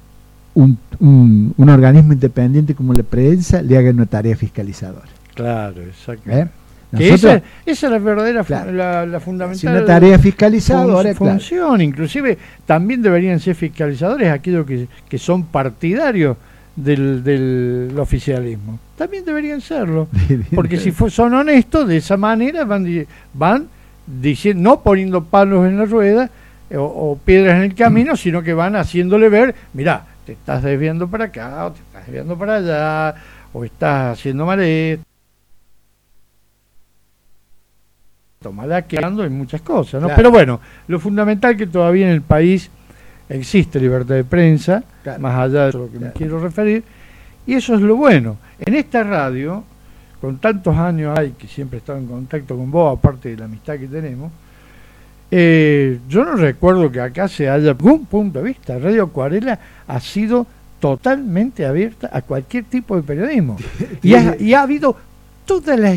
un, 0.54 0.78
un- 1.00 1.54
un 1.56 1.68
organismo 1.68 2.12
independiente 2.14 2.75
como 2.75 2.94
la 2.94 3.02
prensa 3.02 3.60
le 3.60 3.76
haga 3.76 3.90
una 3.90 4.06
tarea 4.06 4.36
fiscalizadora. 4.36 5.06
Claro, 5.34 5.82
exacto. 5.82 6.30
¿eh? 6.30 6.48
Que 6.96 7.10
Nosotros- 7.10 7.42
esa, 7.64 7.70
esa 7.70 7.86
es 7.86 7.92
la 7.92 7.98
verdadera, 7.98 8.44
Claro. 8.44 8.72
la, 8.72 9.06
la 9.06 9.20
fundamental 9.20 9.76
una 9.76 9.84
tarea 9.84 10.18
fiscalizadora, 10.18 11.10
fun- 11.14 11.16
claro. 11.26 11.32
función. 11.40 11.80
Inclusive 11.80 12.38
también 12.64 13.02
deberían 13.02 13.38
ser 13.40 13.54
fiscalizadores 13.54 14.30
aquellos 14.30 14.66
que, 14.66 14.86
que 15.08 15.18
son 15.18 15.44
partidarios 15.46 16.36
del, 16.74 17.22
del 17.24 17.92
oficialismo. 17.98 18.78
También 18.96 19.24
deberían 19.24 19.60
serlo. 19.60 20.08
Porque 20.54 20.76
si 20.78 20.92
son 20.92 21.34
honestos, 21.34 21.88
de 21.88 21.98
esa 21.98 22.16
manera 22.16 22.64
van, 22.64 23.06
van 23.34 23.66
diciendo, 24.06 24.62
no 24.62 24.80
poniendo 24.82 25.24
palos 25.24 25.66
en 25.66 25.78
la 25.78 25.84
rueda 25.84 26.30
eh, 26.70 26.76
o, 26.76 26.84
o 26.84 27.18
piedras 27.24 27.56
en 27.56 27.62
el 27.62 27.74
camino, 27.74 28.16
sino 28.16 28.42
que 28.42 28.52
van 28.54 28.76
haciéndole 28.76 29.28
ver, 29.28 29.54
mira, 29.72 30.04
te 30.26 30.32
estás 30.32 30.62
desviando 30.62 31.08
para 31.08 31.26
acá, 31.26 31.66
o 31.66 31.72
te 31.72 31.80
estás 31.80 32.04
desviando 32.06 32.36
para 32.36 32.56
allá, 32.56 33.14
o 33.52 33.64
estás 33.64 34.18
haciendo 34.18 34.44
mal 34.44 34.60
esto. 34.60 35.04
Malaqueando 38.52 39.24
en 39.24 39.32
muchas 39.32 39.62
cosas, 39.62 40.00
¿no? 40.00 40.08
Claro. 40.08 40.16
Pero 40.16 40.30
bueno, 40.30 40.60
lo 40.88 41.00
fundamental 41.00 41.52
es 41.52 41.58
que 41.58 41.66
todavía 41.66 42.06
en 42.06 42.12
el 42.12 42.22
país 42.22 42.70
existe 43.28 43.80
libertad 43.80 44.14
de 44.14 44.24
prensa, 44.24 44.84
Claro. 45.02 45.20
más 45.20 45.38
allá 45.38 45.66
de 45.66 45.72
lo 45.72 45.90
que 45.90 45.98
me 45.98 46.12
quiero 46.12 46.38
referir, 46.38 46.84
y 47.46 47.54
eso 47.54 47.74
es 47.74 47.80
lo 47.80 47.96
bueno. 47.96 48.36
En 48.60 48.74
esta 48.74 49.02
radio, 49.02 49.64
con 50.20 50.38
tantos 50.38 50.76
años 50.76 51.18
hay 51.18 51.32
que 51.32 51.46
siempre 51.48 51.78
he 51.78 51.80
estado 51.80 51.98
en 51.98 52.06
contacto 52.06 52.56
con 52.56 52.70
vos, 52.70 52.98
aparte 52.98 53.30
de 53.30 53.36
la 53.36 53.46
amistad 53.46 53.78
que 53.78 53.86
tenemos, 53.88 54.30
eh, 55.30 55.98
yo 56.08 56.24
no 56.24 56.34
recuerdo 56.34 56.90
que 56.90 57.00
acá 57.00 57.26
se 57.26 57.48
haya 57.48 57.70
algún 57.70 58.06
punto 58.06 58.38
de 58.38 58.44
vista. 58.44 58.78
Radio 58.78 59.04
Acuarela 59.04 59.58
ha 59.88 59.98
sido 60.00 60.46
totalmente 60.78 61.66
abierta 61.66 62.08
a 62.12 62.22
cualquier 62.22 62.64
tipo 62.64 62.94
de 62.94 63.02
periodismo. 63.02 63.56
y, 64.02 64.14
ha, 64.14 64.36
y 64.38 64.54
ha 64.54 64.62
habido 64.62 64.96
todas 65.46 65.78
las 65.78 65.96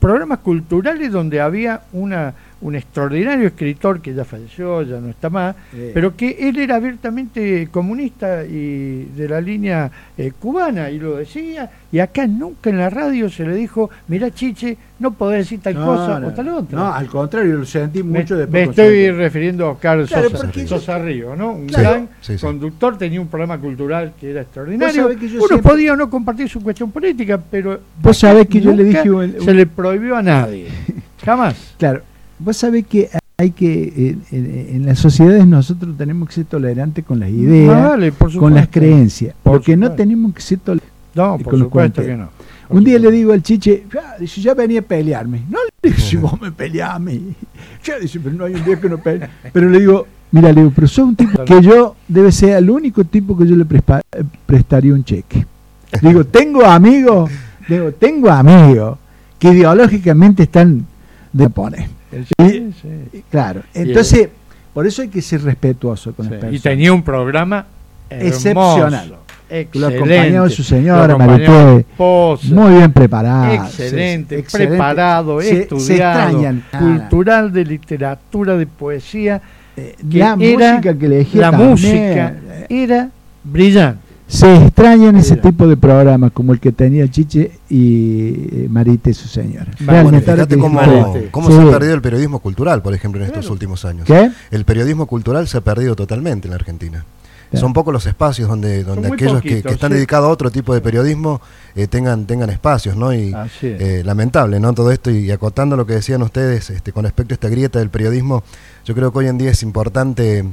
programas, 0.00 0.38
culturales 0.38 1.12
donde 1.12 1.40
había 1.40 1.82
una, 1.92 2.34
un 2.64 2.74
extraordinario 2.74 3.46
escritor 3.46 4.00
que 4.00 4.14
ya 4.14 4.24
falleció, 4.24 4.80
ya 4.82 4.98
no 4.98 5.10
está 5.10 5.28
más, 5.30 5.54
pero 5.92 6.16
que 6.16 6.48
él 6.48 6.58
era 6.58 6.76
abiertamente 6.76 7.68
comunista 7.70 8.44
y 8.44 9.04
de 9.14 9.28
la 9.28 9.40
línea 9.40 9.90
eh, 10.16 10.32
cubana 10.38 10.90
y 10.90 10.98
lo 10.98 11.16
decía 11.16 11.70
y 11.92 11.98
acá 11.98 12.26
nunca 12.26 12.70
en 12.70 12.78
la 12.78 12.88
radio 12.88 13.28
se 13.28 13.46
le 13.46 13.54
dijo 13.54 13.90
mira 14.08 14.30
Chiche 14.32 14.76
no 14.98 15.12
podés 15.12 15.40
decir 15.44 15.60
tal 15.60 15.74
no, 15.74 15.84
cosa 15.84 16.18
no, 16.18 16.28
o 16.28 16.32
tal 16.32 16.48
otra 16.48 16.78
No, 16.78 16.92
al 16.94 17.06
contrario, 17.06 17.56
lo 17.58 17.66
sentí 17.66 18.02
mucho 18.02 18.34
después 18.36 18.64
me 18.66 18.70
estoy 18.70 19.10
refiriendo 19.10 19.66
a 19.66 19.70
Oscar 19.72 20.06
Claro, 20.06 20.30
Sosa, 20.30 20.66
Sosa 20.66 20.98
Río, 20.98 21.36
¿no? 21.36 21.52
Un 21.52 21.66
Claro. 21.66 21.82
gran 21.90 22.08
Sí, 22.22 22.38
sí. 22.38 22.40
conductor, 22.46 22.96
tenía 22.96 23.20
un 23.20 23.28
programa 23.28 23.58
cultural 23.58 24.14
que 24.18 24.30
era 24.30 24.40
extraordinario. 24.40 25.08
que 25.10 25.26
Uno 25.26 25.46
siempre- 25.46 25.58
podía 25.58 25.92
o 25.92 25.96
no 25.96 26.08
compartir 26.08 26.48
su 26.48 26.62
cuestión 26.62 26.90
política, 26.90 27.38
pero 27.50 27.78
Vos 28.00 28.16
sabés 28.18 28.48
que 28.48 28.60
yo 28.60 28.72
le 28.72 28.84
dije 28.84 29.02
se 29.44 29.52
le 29.52 29.66
prohibió 29.66 30.16
a 30.16 30.22
nadie. 30.22 30.68
Jamás. 31.24 31.74
Claro, 31.78 32.02
vos 32.44 32.56
sabés 32.56 32.86
que 32.86 33.08
hay 33.36 33.50
que, 33.50 34.16
en, 34.30 34.38
en- 34.38 34.76
en 34.76 34.86
las 34.86 34.98
sociedades 34.98 35.46
nosotros 35.46 35.96
tenemos 35.96 36.28
que 36.28 36.34
ser 36.36 36.44
tolerantes 36.44 37.04
con 37.04 37.18
las 37.20 37.30
ideas, 37.30 37.74
Ah, 37.74 38.10
por 38.16 38.32
con 38.36 38.54
las 38.54 38.68
creencias, 38.68 39.34
Por 39.42 39.54
porque 39.54 39.76
no 39.76 39.90
tenemos 39.92 40.34
que 40.34 40.40
ser 40.42 40.58
tolerantes. 40.58 40.92
No, 41.14 41.36
y 41.38 41.42
por 41.44 41.52
con 41.52 41.60
supuesto 41.60 42.02
que 42.02 42.16
no. 42.16 42.28
Por 42.68 42.78
Un 42.78 42.84
día 42.84 42.98
le 42.98 43.10
digo 43.10 43.32
al 43.32 43.42
chiche, 43.42 43.84
ya, 43.92 44.16
dice, 44.18 44.40
ya 44.40 44.54
venía 44.54 44.80
a 44.80 44.82
pelearme. 44.82 45.42
No 45.50 45.58
le 45.82 45.90
digo, 45.90 46.00
si 46.02 46.16
vos 46.16 46.40
me 46.40 46.50
peleás 46.50 46.94
a 46.94 46.98
mí. 46.98 47.34
Ya 47.84 47.98
dice, 47.98 48.18
pero 48.20 48.34
no 48.34 48.44
hay 48.44 48.54
un 48.54 48.64
día 48.64 48.80
que 48.80 48.88
no 48.88 48.98
pelee. 48.98 49.28
Pero 49.52 49.68
le 49.68 49.78
digo, 49.80 50.06
mira, 50.32 50.50
le 50.52 50.60
digo, 50.62 50.72
pero 50.74 50.88
soy 50.88 51.04
un 51.04 51.14
tipo 51.16 51.44
que 51.44 51.60
yo 51.60 51.94
debe 52.08 52.32
ser 52.32 52.56
el 52.56 52.70
único 52.70 53.04
tipo 53.04 53.36
que 53.36 53.46
yo 53.46 53.54
le 53.54 53.64
prespa- 53.66 54.00
eh, 54.12 54.24
prestaría 54.46 54.94
un 54.94 55.04
cheque. 55.04 55.44
Digo, 56.00 56.24
tengo 56.24 56.64
amigos, 56.64 57.30
digo, 57.68 57.92
tengo 57.92 58.30
amigos 58.30 58.98
que 59.38 59.48
ideológicamente 59.50 60.44
están 60.44 60.86
de 61.32 61.50
poner. 61.50 61.88
Sí. 62.38 62.72
Claro, 63.30 63.62
entonces, 63.74 64.28
por 64.72 64.86
eso 64.86 65.02
hay 65.02 65.08
que 65.08 65.22
ser 65.22 65.42
respetuoso 65.42 66.12
con 66.14 66.26
las 66.26 66.34
Y 66.34 66.40
personas. 66.40 66.62
tenía 66.62 66.92
un 66.92 67.02
programa 67.02 67.66
hermoso, 68.10 68.36
Excepcional. 68.36 69.08
Lo 69.50 69.56
Excelente. 69.60 69.96
acompañaba 69.96 70.48
su 70.48 70.62
Lo 70.62 70.68
señora, 70.68 71.16
Marité, 71.18 71.84
muy 71.98 72.72
bien 72.74 72.92
preparada. 72.92 73.54
excelente, 73.54 74.42
preparado, 74.50 75.40
Se- 75.40 75.48
se 75.48 75.60
estudiado, 75.62 76.28
extrañan. 76.30 76.64
cultural 76.78 77.52
de 77.52 77.64
literatura, 77.64 78.56
de 78.56 78.66
poesía, 78.66 79.40
Eh, 79.76 79.96
la 80.10 80.36
música 80.36 80.94
que 80.98 81.06
elegía 81.06 81.40
la 81.42 81.50
también, 81.50 81.70
música 81.70 82.34
era 82.68 83.08
brillante. 83.42 84.00
Se 84.34 84.56
extrañan 84.56 85.16
ese 85.16 85.36
tipo 85.36 85.68
de 85.68 85.76
programas 85.76 86.32
como 86.32 86.52
el 86.52 86.58
que 86.58 86.72
tenía 86.72 87.08
Chiche 87.08 87.52
y 87.70 88.64
eh, 88.64 88.66
Marite 88.68 89.14
su 89.14 89.28
señora. 89.28 89.68
Bueno, 89.80 90.20
fíjate 90.20 90.58
cómo, 90.58 90.80
Sí. 90.82 91.52
se 91.52 91.62
ha 91.62 91.70
perdido 91.70 91.94
el 91.94 92.02
periodismo 92.02 92.40
cultural, 92.40 92.82
por 92.82 92.94
ejemplo, 92.94 93.20
en 93.20 93.26
estos 93.26 93.42
Claro. 93.42 93.52
últimos 93.52 93.84
años. 93.84 94.06
¿Qué? 94.06 94.32
El 94.50 94.64
periodismo 94.64 95.06
cultural 95.06 95.46
se 95.46 95.58
ha 95.58 95.60
perdido 95.60 95.94
totalmente 95.94 96.48
en 96.48 96.50
la 96.50 96.56
Argentina. 96.56 97.04
Claro. 97.50 97.60
Son 97.60 97.72
pocos 97.72 97.92
los 97.92 98.06
espacios 98.06 98.48
donde, 98.48 98.82
donde 98.82 99.06
aquellos 99.06 99.40
que, 99.40 99.50
poquitos, 99.50 99.70
que 99.70 99.74
están 99.74 99.90
sí. 99.90 99.94
dedicados 99.94 100.26
a 100.26 100.30
otro 100.32 100.50
tipo 100.50 100.74
de 100.74 100.80
periodismo 100.80 101.40
eh, 101.76 101.86
tengan, 101.86 102.26
tengan 102.26 102.50
espacios, 102.50 102.96
¿no? 102.96 103.14
Y 103.14 103.32
eh, 103.62 104.02
lamentable, 104.04 104.58
¿no? 104.58 104.72
Todo 104.72 104.90
esto 104.90 105.12
y, 105.12 105.30
acotando 105.30 105.76
lo 105.76 105.86
que 105.86 105.92
decían 105.92 106.22
ustedes 106.22 106.70
este, 106.70 106.90
con 106.90 107.04
respecto 107.04 107.34
a 107.34 107.36
esta 107.36 107.48
grieta 107.48 107.78
del 107.78 107.90
periodismo, 107.90 108.42
yo 108.84 108.96
creo 108.96 109.12
que 109.12 109.18
hoy 109.18 109.28
en 109.28 109.38
día 109.38 109.50
es 109.50 109.62
importante. 109.62 110.44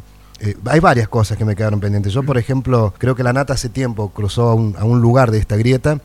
Eh, 0.42 0.56
hay 0.66 0.80
varias 0.80 1.08
cosas 1.08 1.38
que 1.38 1.46
me 1.46 1.56
quedaron 1.56 1.80
pendientes. 1.80 2.14
Yo, 2.14 2.24
por 2.24 2.38
ejemplo, 2.38 2.94
creo 2.98 3.16
que 3.16 3.24
la 3.24 3.32
Nata 3.32 3.54
hace 3.54 3.70
tiempo 3.70 4.10
cruzó 4.10 4.50
a 4.50 4.56
un, 4.56 4.76
a 4.78 4.84
un 4.84 5.00
lugar 5.00 5.30
de 5.32 5.38
esta 5.38 5.56
grieta, 5.56 6.02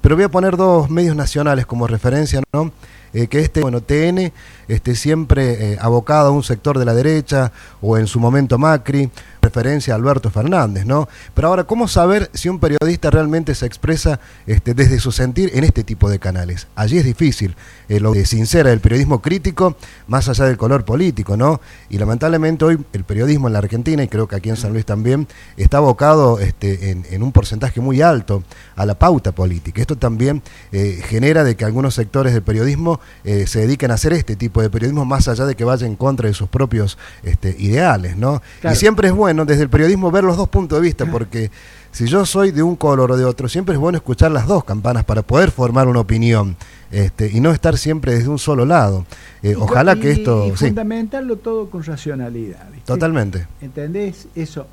pero 0.00 0.14
voy 0.14 0.24
a 0.24 0.28
poner 0.30 0.56
dos 0.56 0.88
medios 0.90 1.16
nacionales 1.16 1.66
como 1.66 1.86
referencia, 1.86 2.40
¿no? 2.52 2.72
Eh, 3.12 3.26
que 3.26 3.40
este, 3.40 3.60
bueno, 3.60 3.80
TN, 3.80 4.32
este, 4.68 4.94
siempre 4.94 5.72
eh, 5.72 5.78
abocado 5.80 6.28
a 6.28 6.30
un 6.30 6.44
sector 6.44 6.78
de 6.78 6.84
la 6.84 6.94
derecha, 6.94 7.50
o 7.80 7.98
en 7.98 8.06
su 8.06 8.20
momento 8.20 8.56
Macri, 8.56 9.10
referencia 9.42 9.94
a 9.94 9.96
Alberto 9.96 10.30
Fernández, 10.30 10.86
¿no? 10.86 11.08
Pero 11.34 11.48
ahora, 11.48 11.64
¿cómo 11.64 11.88
saber 11.88 12.30
si 12.34 12.48
un 12.48 12.58
periodista 12.58 13.10
realmente 13.10 13.54
se 13.54 13.66
expresa 13.66 14.20
este, 14.46 14.74
desde 14.74 14.98
su 14.98 15.12
sentir 15.12 15.50
en 15.54 15.64
este 15.64 15.84
tipo 15.84 16.10
de 16.10 16.18
canales? 16.18 16.66
Allí 16.74 16.98
es 16.98 17.04
difícil, 17.04 17.56
eh, 17.88 18.00
lo 18.00 18.12
de 18.12 18.26
sincera 18.26 18.70
del 18.70 18.80
periodismo 18.80 19.22
crítico, 19.22 19.76
más 20.06 20.28
allá 20.28 20.44
del 20.44 20.56
color 20.56 20.84
político, 20.84 21.36
¿no? 21.36 21.60
Y 21.88 21.98
lamentablemente 21.98 22.64
hoy 22.64 22.78
el 22.92 23.04
periodismo 23.04 23.46
en 23.48 23.54
la 23.54 23.60
Argentina, 23.60 24.02
y 24.02 24.08
creo 24.08 24.28
que 24.28 24.36
aquí 24.36 24.50
en 24.50 24.56
San 24.56 24.72
Luis 24.72 24.84
también, 24.84 25.26
está 25.56 25.78
abocado 25.78 26.38
este, 26.40 26.90
en, 26.90 27.06
en 27.10 27.22
un 27.22 27.32
porcentaje 27.32 27.80
muy 27.80 28.02
alto 28.02 28.42
a 28.76 28.84
la 28.86 28.98
pauta 28.98 29.32
política. 29.32 29.80
Esto 29.80 29.96
también 29.96 30.42
eh, 30.72 31.00
genera 31.06 31.44
de 31.44 31.56
que 31.56 31.64
algunos 31.64 31.94
sectores 31.94 32.32
del 32.32 32.42
periodismo 32.42 33.00
eh, 33.24 33.46
se 33.46 33.60
dediquen 33.60 33.90
a 33.90 33.94
hacer 33.94 34.12
este 34.12 34.36
tipo 34.36 34.60
de 34.62 34.70
periodismo 34.70 35.04
más 35.04 35.28
allá 35.28 35.46
de 35.46 35.54
que 35.54 35.64
vaya 35.64 35.86
en 35.86 35.96
contra 35.96 36.28
de 36.28 36.34
sus 36.34 36.48
propios 36.48 36.98
este, 37.22 37.56
ideales, 37.58 38.16
¿no? 38.16 38.42
Claro. 38.60 38.74
Y 38.74 38.78
siempre 38.78 39.08
es 39.08 39.14
bueno 39.14 39.29
desde 39.34 39.62
el 39.62 39.68
periodismo 39.68 40.10
ver 40.10 40.24
los 40.24 40.36
dos 40.36 40.48
puntos 40.48 40.78
de 40.78 40.82
vista, 40.82 41.06
porque 41.06 41.50
si 41.92 42.06
yo 42.06 42.24
soy 42.24 42.50
de 42.50 42.62
un 42.62 42.76
color 42.76 43.12
o 43.12 43.16
de 43.16 43.24
otro, 43.24 43.48
siempre 43.48 43.74
es 43.74 43.80
bueno 43.80 43.98
escuchar 43.98 44.30
las 44.30 44.46
dos 44.46 44.64
campanas 44.64 45.04
para 45.04 45.22
poder 45.22 45.50
formar 45.50 45.88
una 45.88 46.00
opinión 46.00 46.56
este, 46.90 47.30
y 47.30 47.40
no 47.40 47.50
estar 47.50 47.76
siempre 47.78 48.14
desde 48.14 48.28
un 48.28 48.38
solo 48.38 48.64
lado. 48.64 49.06
Eh, 49.42 49.52
Y 49.52 49.54
ojalá 49.54 49.96
que 49.96 50.10
esto... 50.10 50.46
Y 50.46 50.50
sí, 50.56 50.66
fundamentarlo 50.66 51.36
todo 51.36 51.70
con 51.70 51.82
racionalidad. 51.82 52.68
¿viste? 52.70 52.86
totalmente. 52.86 53.46
¿Entendés? 53.60 54.28
Eso. 54.34 54.66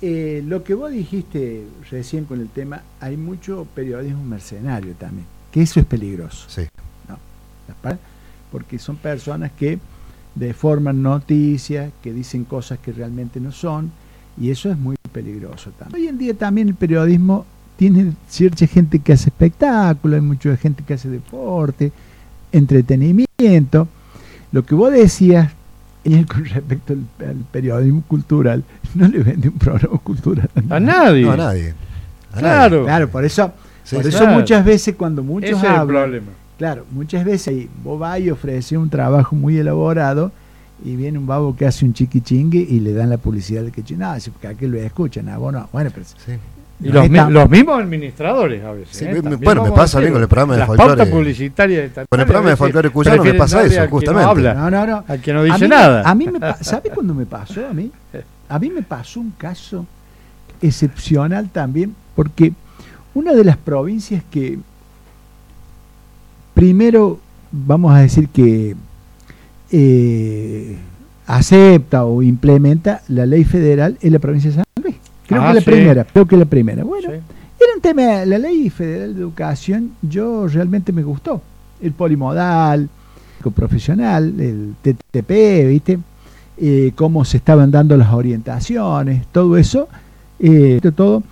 Eh, 0.00 0.42
lo 0.46 0.64
que 0.64 0.74
vos 0.74 0.90
dijiste 0.90 1.64
recién 1.90 2.24
con 2.24 2.40
el 2.40 2.48
tema, 2.48 2.82
hay 3.00 3.16
mucho 3.16 3.66
periodismo 3.74 4.24
mercenario 4.24 4.94
también, 4.94 5.26
que 5.52 5.62
eso 5.62 5.78
es 5.78 5.86
peligroso. 5.86 6.46
Sí. 6.48 6.62
¿la 7.68 7.74
par? 7.80 7.98
Porque 8.50 8.78
son 8.78 8.96
personas 8.96 9.52
que 9.52 9.78
deforman 10.34 11.02
noticias, 11.02 11.92
que 12.02 12.12
dicen 12.12 12.44
cosas 12.44 12.78
que 12.78 12.92
realmente 12.92 13.40
no 13.40 13.52
son, 13.52 13.90
y 14.40 14.50
eso 14.50 14.70
es 14.70 14.78
muy 14.78 14.96
peligroso 15.12 15.70
también. 15.78 16.02
Hoy 16.02 16.08
en 16.08 16.18
día 16.18 16.34
también 16.34 16.68
el 16.68 16.74
periodismo 16.74 17.44
tiene 17.76 18.12
cierta 18.28 18.66
gente 18.66 18.98
que 18.98 19.12
hace 19.12 19.28
espectáculo, 19.28 20.14
hay 20.16 20.22
mucha 20.22 20.56
gente 20.56 20.82
que 20.84 20.94
hace 20.94 21.08
deporte, 21.08 21.92
entretenimiento. 22.52 23.88
Lo 24.52 24.64
que 24.64 24.74
vos 24.74 24.92
decías 24.92 25.52
con 26.28 26.44
respecto 26.44 26.94
al, 26.94 27.28
al 27.28 27.36
periodismo 27.52 28.02
cultural, 28.08 28.64
no 28.94 29.06
le 29.08 29.18
vende 29.22 29.48
un 29.48 29.56
programa 29.58 29.98
cultural 29.98 30.50
A 30.68 30.80
nadie. 30.80 31.22
No, 31.24 31.32
a 31.32 31.36
nadie. 31.36 31.74
A 32.32 32.38
Claro. 32.38 32.76
nadie. 32.76 32.86
Claro, 32.86 33.08
por 33.10 33.24
eso, 33.24 33.52
Sí, 33.84 33.96
por 33.96 34.06
eso 34.06 34.18
Claro. 34.18 34.38
muchas 34.38 34.64
veces 34.64 34.94
cuando 34.96 35.22
muchos 35.22 35.50
Ese 35.50 35.58
es 35.58 35.64
el 35.64 35.70
hablan, 35.70 35.86
problema. 35.88 36.26
Claro, 36.62 36.84
muchas 36.92 37.24
veces 37.24 37.48
ahí, 37.48 37.68
vos 37.82 37.98
vas 37.98 38.20
y 38.20 38.30
ofreces 38.30 38.78
un 38.78 38.88
trabajo 38.88 39.34
muy 39.34 39.58
elaborado 39.58 40.30
y 40.84 40.94
viene 40.94 41.18
un 41.18 41.26
babo 41.26 41.56
que 41.56 41.66
hace 41.66 41.84
un 41.84 41.92
chiquichingue 41.92 42.60
y 42.60 42.78
le 42.78 42.92
dan 42.92 43.10
la 43.10 43.16
publicidad 43.16 43.62
del 43.62 43.72
que 43.72 43.82
si 44.20 44.30
porque 44.30 44.46
aquel 44.46 44.70
lo 44.70 44.78
escuchan, 44.78 45.28
ah, 45.28 45.38
vos 45.38 45.52
no. 45.52 45.68
Bueno, 45.72 45.90
pero 45.92 46.06
Sí. 46.06 46.32
Y 46.80 46.88
no 46.88 47.30
los, 47.30 47.50
mi- 47.50 47.58
mismos 47.58 47.80
administradores 47.82 48.62
a 48.64 48.70
veces. 48.70 48.96
Sí, 48.96 49.04
¿eh? 49.06 49.20
me- 49.22 49.34
bueno, 49.36 49.64
me 49.64 49.72
pasa 49.72 49.98
bien 49.98 50.12
con 50.12 50.22
el 50.22 50.28
programa 50.28 50.54
de 50.56 50.66
folclore. 50.66 51.10
Con 51.10 52.20
el 52.20 52.26
programa 52.26 52.50
de 52.50 52.56
folclore 52.56 52.90
cuyano 52.90 53.24
me 53.24 53.34
pasa 53.34 53.64
eso, 53.64 53.80
al 53.80 53.86
que 53.86 53.90
no 53.90 53.98
justamente. 53.98 54.30
habla, 54.30 54.54
No, 54.54 54.70
no, 54.70 54.86
no. 54.86 55.04
al 55.08 55.20
que 55.20 55.32
no 55.32 55.40
A 55.40 55.44
dice 55.44 55.58
mí 55.64 55.68
nada. 55.68 56.08
A 56.08 56.14
mí 56.14 56.28
me 56.28 56.38
¿Sabe 56.60 56.90
cuándo 56.90 57.12
me 57.12 57.26
pasó 57.26 57.66
a 57.66 57.72
mí? 57.72 57.90
A 58.48 58.58
mí 58.60 58.70
me 58.70 58.82
pasó 58.82 59.18
un 59.18 59.32
caso 59.36 59.84
excepcional 60.60 61.48
también, 61.50 61.92
porque 62.14 62.52
una 63.14 63.32
de 63.32 63.42
las 63.42 63.56
provincias 63.56 64.22
que 64.30 64.60
primero 66.54 67.18
vamos 67.50 67.94
a 67.94 67.98
decir 68.00 68.28
que 68.28 68.74
eh, 69.70 70.76
acepta 71.26 72.04
o 72.04 72.22
implementa 72.22 73.02
la 73.08 73.26
ley 73.26 73.44
federal 73.44 73.96
en 74.00 74.12
la 74.12 74.18
provincia 74.18 74.50
de 74.50 74.56
San 74.56 74.64
Luis. 74.82 74.96
Creo 75.26 75.42
Ah, 75.42 75.48
que 75.48 75.54
la 75.54 75.60
sí. 75.60 75.66
primera, 75.66 76.04
creo 76.04 76.26
que 76.26 76.36
la 76.36 76.44
primera. 76.44 76.84
Bueno, 76.84 77.08
Sí. 77.08 77.14
era 77.14 77.74
un 77.74 77.80
tema, 77.80 78.24
la 78.26 78.38
ley 78.38 78.68
federal 78.70 79.14
de 79.14 79.20
educación, 79.20 79.92
yo 80.02 80.46
realmente 80.48 80.92
me 80.92 81.02
gustó. 81.02 81.40
El 81.80 81.92
polimodal, 81.92 82.88
el 83.44 83.52
profesional, 83.52 84.34
el 84.40 84.74
TTP, 84.82 85.66
¿viste? 85.68 85.98
Eh, 86.58 86.92
cómo 86.94 87.24
se 87.24 87.38
estaban 87.38 87.70
dando 87.70 87.96
las 87.96 88.12
orientaciones, 88.12 89.26
todo 89.32 89.56
eso, 89.56 89.88
eh, 90.38 90.80
todo, 90.94 91.22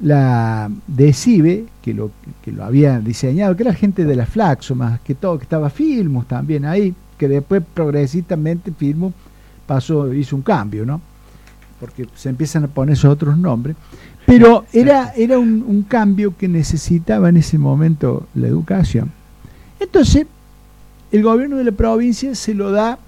la 0.00 0.70
DECIBE, 0.86 1.66
que 1.82 1.94
lo, 1.94 2.10
que 2.42 2.52
lo 2.52 2.64
había 2.64 3.00
diseñado, 3.00 3.56
que 3.56 3.64
era 3.64 3.74
gente 3.74 4.04
de 4.04 4.16
la 4.16 4.26
Flaxo 4.26 4.74
más 4.74 5.00
que 5.00 5.14
todo, 5.14 5.38
que 5.38 5.44
estaba 5.44 5.70
Filmus 5.70 6.26
también 6.26 6.64
ahí, 6.64 6.94
que 7.16 7.28
después 7.28 7.62
progresivamente 7.74 8.72
Filmus 8.72 9.12
pasó, 9.66 10.12
hizo 10.14 10.36
un 10.36 10.42
cambio, 10.42 10.86
¿no? 10.86 11.00
Porque 11.80 12.06
se 12.14 12.28
empiezan 12.28 12.64
a 12.64 12.68
poner 12.68 12.94
esos 12.94 13.12
otros 13.12 13.36
nombres. 13.36 13.76
Pero 14.24 14.66
era, 14.72 15.12
era 15.16 15.38
un, 15.38 15.64
un 15.66 15.82
cambio 15.82 16.36
que 16.36 16.48
necesitaba 16.48 17.28
en 17.28 17.38
ese 17.38 17.56
momento 17.56 18.26
la 18.34 18.46
educación. 18.46 19.10
Entonces, 19.80 20.26
el 21.10 21.22
gobierno 21.22 21.56
de 21.56 21.64
la 21.64 21.72
provincia 21.72 22.34
se 22.34 22.54
lo 22.54 22.70
da 22.70 22.98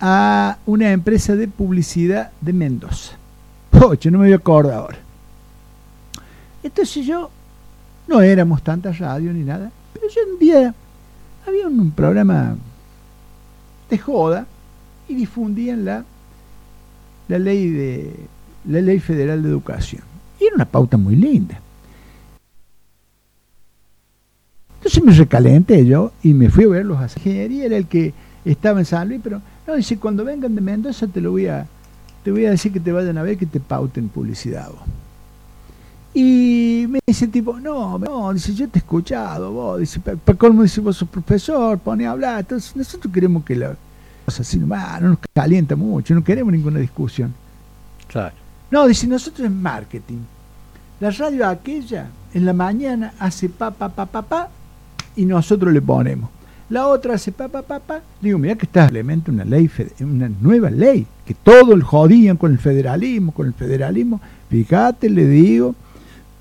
a 0.00 0.58
una 0.66 0.90
empresa 0.90 1.36
de 1.36 1.46
publicidad 1.46 2.32
de 2.40 2.52
Mendoza. 2.52 3.16
Poche, 3.70 4.10
no 4.10 4.18
me 4.18 4.26
voy 4.26 4.32
a 4.32 4.36
acordar 4.36 4.74
ahora. 4.74 4.98
Entonces 6.62 7.04
yo, 7.04 7.30
no 8.06 8.20
éramos 8.20 8.62
tanta 8.62 8.92
radio 8.92 9.32
ni 9.32 9.44
nada, 9.44 9.70
pero 9.92 10.08
yo 10.08 10.20
un 10.32 10.38
día 10.38 10.74
había 11.46 11.66
un, 11.66 11.90
programa 11.90 12.56
de 13.90 13.98
joda 13.98 14.46
y 15.08 15.14
difundían 15.14 15.84
la, 15.84 16.04
la 17.28 17.38
ley 17.38 17.70
de 17.70 18.14
la 18.68 18.80
ley 18.80 19.00
federal 19.00 19.42
de 19.42 19.48
educación. 19.48 20.02
Y 20.40 20.44
era 20.44 20.54
una 20.54 20.64
pauta 20.64 20.96
muy 20.96 21.16
linda. 21.16 21.58
Entonces 24.76 25.02
me 25.04 25.12
recalenté 25.12 25.84
yo 25.86 26.12
y 26.22 26.34
me 26.34 26.50
fui 26.50 26.64
a 26.64 26.68
verlos 26.68 26.98
a 26.98 27.04
ingeniería, 27.04 27.66
era 27.66 27.76
el 27.76 27.86
que 27.86 28.12
estaba 28.44 28.80
en 28.80 28.84
San 28.84 29.08
Luis, 29.08 29.20
pero 29.22 29.40
no, 29.66 29.76
dice, 29.76 29.98
cuando 29.98 30.24
vengan 30.24 30.54
de 30.54 30.60
Mendoza 30.60 31.06
te 31.06 31.20
lo 31.20 31.30
voy 31.30 31.46
a, 31.46 31.66
te 32.24 32.32
voy 32.32 32.46
a 32.46 32.50
decir 32.50 32.72
que 32.72 32.80
te 32.80 32.90
vayan 32.90 33.16
a 33.18 33.22
ver 33.22 33.36
que 33.36 33.46
te 33.46 33.60
pauten 33.60 34.08
publicidad 34.08 34.68
vos. 34.70 34.80
Y 36.14 36.86
me 36.88 37.00
dice 37.06 37.24
el 37.24 37.30
tipo, 37.30 37.58
no, 37.58 37.98
no, 37.98 38.32
dice, 38.34 38.54
yo 38.54 38.68
te 38.68 38.78
he 38.78 38.80
escuchado, 38.80 39.50
vos, 39.50 39.80
dice, 39.80 39.98
para 39.98 40.38
colmo 40.38 40.62
dice, 40.62 40.80
vos 40.82 40.96
sos 40.96 41.08
profesor, 41.08 41.78
pone 41.78 42.06
a 42.06 42.10
hablar, 42.10 42.40
entonces 42.40 42.76
nosotros 42.76 43.12
queremos 43.12 43.44
que 43.44 43.56
la 43.56 43.74
cosa 44.26 44.42
así 44.42 44.58
nomás, 44.58 45.00
no 45.00 45.10
nos 45.10 45.18
calienta 45.32 45.74
mucho, 45.74 46.14
no 46.14 46.22
queremos 46.22 46.52
ninguna 46.52 46.80
discusión. 46.80 47.32
Claro. 48.08 48.34
No, 48.70 48.86
dice, 48.86 49.06
nosotros 49.06 49.46
es 49.46 49.52
marketing. 49.52 50.18
La 51.00 51.10
radio 51.10 51.48
aquella, 51.48 52.08
en 52.34 52.44
la 52.44 52.52
mañana, 52.52 53.14
hace 53.18 53.48
pa, 53.48 53.70
pa, 53.70 53.88
pa, 53.88 54.04
pa, 54.04 54.22
pa, 54.22 54.48
y 55.16 55.24
nosotros 55.24 55.72
le 55.72 55.80
ponemos. 55.80 56.28
La 56.68 56.86
otra 56.88 57.14
hace 57.14 57.32
pa, 57.32 57.48
pa, 57.48 57.62
pa, 57.62 57.80
pa. 57.80 58.00
Digo, 58.20 58.38
mira 58.38 58.54
que 58.54 58.66
está 58.66 58.84
simplemente 58.84 59.30
una 59.30 59.44
ley, 59.44 59.70
una 60.00 60.28
nueva 60.28 60.70
ley, 60.70 61.06
que 61.26 61.34
todo 61.34 61.74
el 61.74 61.82
jodían 61.82 62.36
con 62.36 62.52
el 62.52 62.58
federalismo, 62.58 63.32
con 63.32 63.46
el 63.46 63.54
federalismo. 63.54 64.20
Fíjate, 64.48 65.10
le 65.10 65.26
digo, 65.26 65.74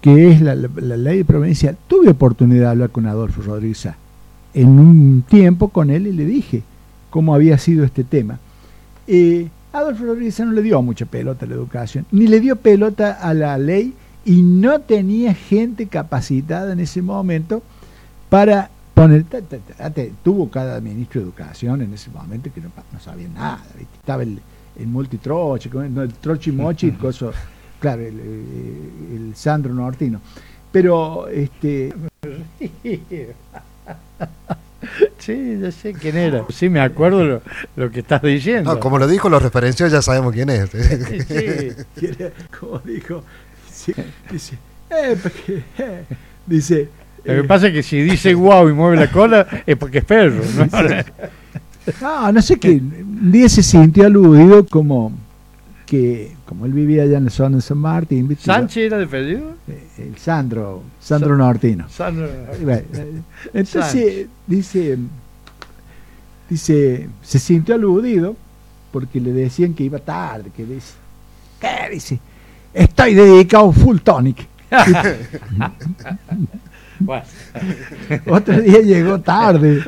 que 0.02 0.32
es 0.32 0.42
la, 0.42 0.56
la- 0.56 0.70
la 0.76 0.98
ley 0.98 1.24
provincial. 1.24 1.78
Tuve 1.88 2.10
oportunidad 2.10 2.62
de 2.62 2.68
hablar 2.72 2.90
con 2.90 3.06
Adolfo 3.06 3.42
Rodríguez 3.42 3.78
Sá 3.80 3.96
en 4.54 4.68
un 4.68 5.24
tiempo 5.30 5.70
con 5.70 5.90
él 5.90 6.08
y 6.08 6.12
le 6.12 6.26
dije 6.26 6.64
cómo 7.10 7.34
había 7.36 7.58
sido 7.58 7.86
este 7.86 8.04
tema. 8.04 8.40
Eh, 9.08 9.48
Adolfo 9.74 10.06
Rodríguez 10.06 10.36
Sá 10.36 10.46
no 10.46 10.52
le 10.52 10.62
dio 10.62 10.82
mucha 10.82 11.06
pelota 11.06 11.46
a 11.46 11.50
la 11.50 11.56
educación, 11.56 12.06
ni 12.12 12.28
le 12.28 12.40
dio 12.40 12.56
pelota 12.56 13.14
a 13.14 13.34
la 13.34 13.58
ley 13.58 13.94
y 14.26 14.42
no 14.42 14.80
tenía 14.82 15.34
gente 15.34 15.88
capacitada 15.88 16.74
en 16.74 16.80
ese 16.80 17.02
momento 17.02 17.64
para 18.30 18.70
poner. 18.94 19.26
tuvo 20.24 20.50
cada 20.50 20.80
ministro 20.82 21.22
de 21.22 21.26
educación 21.28 21.82
en 21.82 21.94
ese 21.94 22.10
momento 22.12 22.50
que 22.54 22.62
no, 22.62 22.70
no 22.92 23.00
sabía 23.00 23.28
nada. 23.30 23.64
¿viste? 23.78 23.96
Estaba 24.00 24.24
el, 24.24 24.40
el 24.80 24.88
multitroche, 24.88 25.70
el 25.74 26.14
trochi 26.14 26.52
mochi, 26.52 26.88
el 26.88 26.98
coso, 26.98 27.32
claro, 27.82 28.02
el, 28.02 28.18
el- 28.20 29.28
el 29.28 29.36
Sandro 29.36 29.74
Nortino. 29.74 30.22
Pero 30.72 31.28
este 31.28 31.94
Sí, 35.20 35.60
ya 35.62 35.72
sé 35.72 35.94
quién 35.94 36.18
era. 36.18 36.44
Sí, 36.50 36.68
me 36.70 36.80
acuerdo 36.82 37.24
lo, 37.24 37.42
lo 37.76 37.92
que 37.92 38.00
estás 38.00 38.22
diciendo. 38.22 38.74
No, 38.74 38.80
como 38.80 38.98
lo 38.98 39.08
dijo, 39.08 39.30
lo 39.30 39.38
referenció, 39.40 39.88
ya 39.88 40.02
sabemos 40.02 40.34
quién 40.34 40.50
es. 40.50 40.70
Sí, 40.72 42.08
como 42.60 42.80
dijo, 42.80 43.24
dice, 43.68 43.94
dice, 44.32 44.58
eh, 44.90 45.16
porque, 45.22 45.64
eh, 45.78 46.04
dice, 46.48 46.90
Lo 47.24 47.34
que 47.36 47.40
eh, 47.42 47.44
pasa 47.44 47.68
es 47.68 47.74
que 47.74 47.84
si 47.84 48.02
dice 48.02 48.34
wow 48.34 48.68
y 48.70 48.74
mueve 48.74 48.98
la 48.98 49.12
cola 49.12 49.46
es 49.66 49.78
porque 49.78 50.00
es 50.00 50.06
perro. 50.06 50.42
¿no? 50.58 50.66
no, 52.02 52.32
no 52.32 52.42
sé 52.42 52.58
qué, 52.58 52.72
un 52.72 53.32
día 53.32 53.48
se 53.50 53.62
sintió 53.62 54.08
aludido 54.08 54.66
como 54.66 55.12
que, 55.92 56.32
como 56.46 56.66
él 56.66 56.72
vivía 56.72 57.04
allá 57.04 57.18
en 57.18 57.26
la 57.26 57.30
zona 57.30 57.58
de 57.58 57.62
San 57.62 57.78
Martín. 57.78 58.38
¿Sánchez 58.40 58.86
era 58.86 58.98
defendido? 58.98 59.56
Eh, 59.68 59.88
el 59.98 60.18
Sandro, 60.18 60.84
Sandro 61.02 61.36
Nortino. 61.36 61.90
Sandro. 61.90 62.30
Bueno, 62.64 62.88
eh, 62.94 63.22
Entonces, 63.54 64.28
dice, 64.48 64.98
dice, 66.50 67.10
se 67.22 67.40
sintió 67.40 67.76
aludido 67.76 68.38
porque 68.94 69.20
le 69.20 69.34
decían 69.34 69.74
que 69.74 69.84
iba 69.84 70.00
tarde, 70.00 70.50
que 70.56 70.66
dice, 70.66 70.94
¿qué? 71.60 71.90
Dice, 71.92 72.22
estoy 72.74 73.14
dedicado 73.14 73.74
full 73.74 73.98
tonic. 73.98 74.48
Bueno, 77.04 77.24
Otro 78.28 78.62
día 78.62 78.80
llegó 78.82 79.20
tarde. 79.20 79.84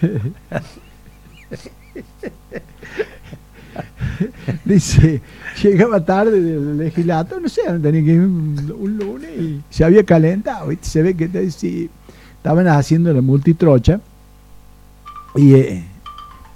Dice, 4.64 5.20
llegaba 5.62 6.04
tarde 6.04 6.40
del 6.40 6.78
legislato, 6.78 7.38
no 7.40 7.48
sé, 7.48 7.62
tenía 7.82 8.04
que 8.04 8.12
ir 8.12 8.20
un, 8.20 8.74
un 8.78 8.96
lunes 8.96 9.30
y 9.38 9.62
se 9.70 9.84
había 9.84 10.04
calentado. 10.04 10.70
Se 10.80 11.02
ve 11.02 11.14
que 11.14 11.50
sí, 11.50 11.90
estaban 12.36 12.68
haciendo 12.68 13.12
la 13.12 13.20
multitrocha 13.20 14.00
y, 15.34 15.54
eh, 15.54 15.84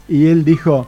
y 0.08 0.26
él 0.26 0.44
dijo, 0.44 0.86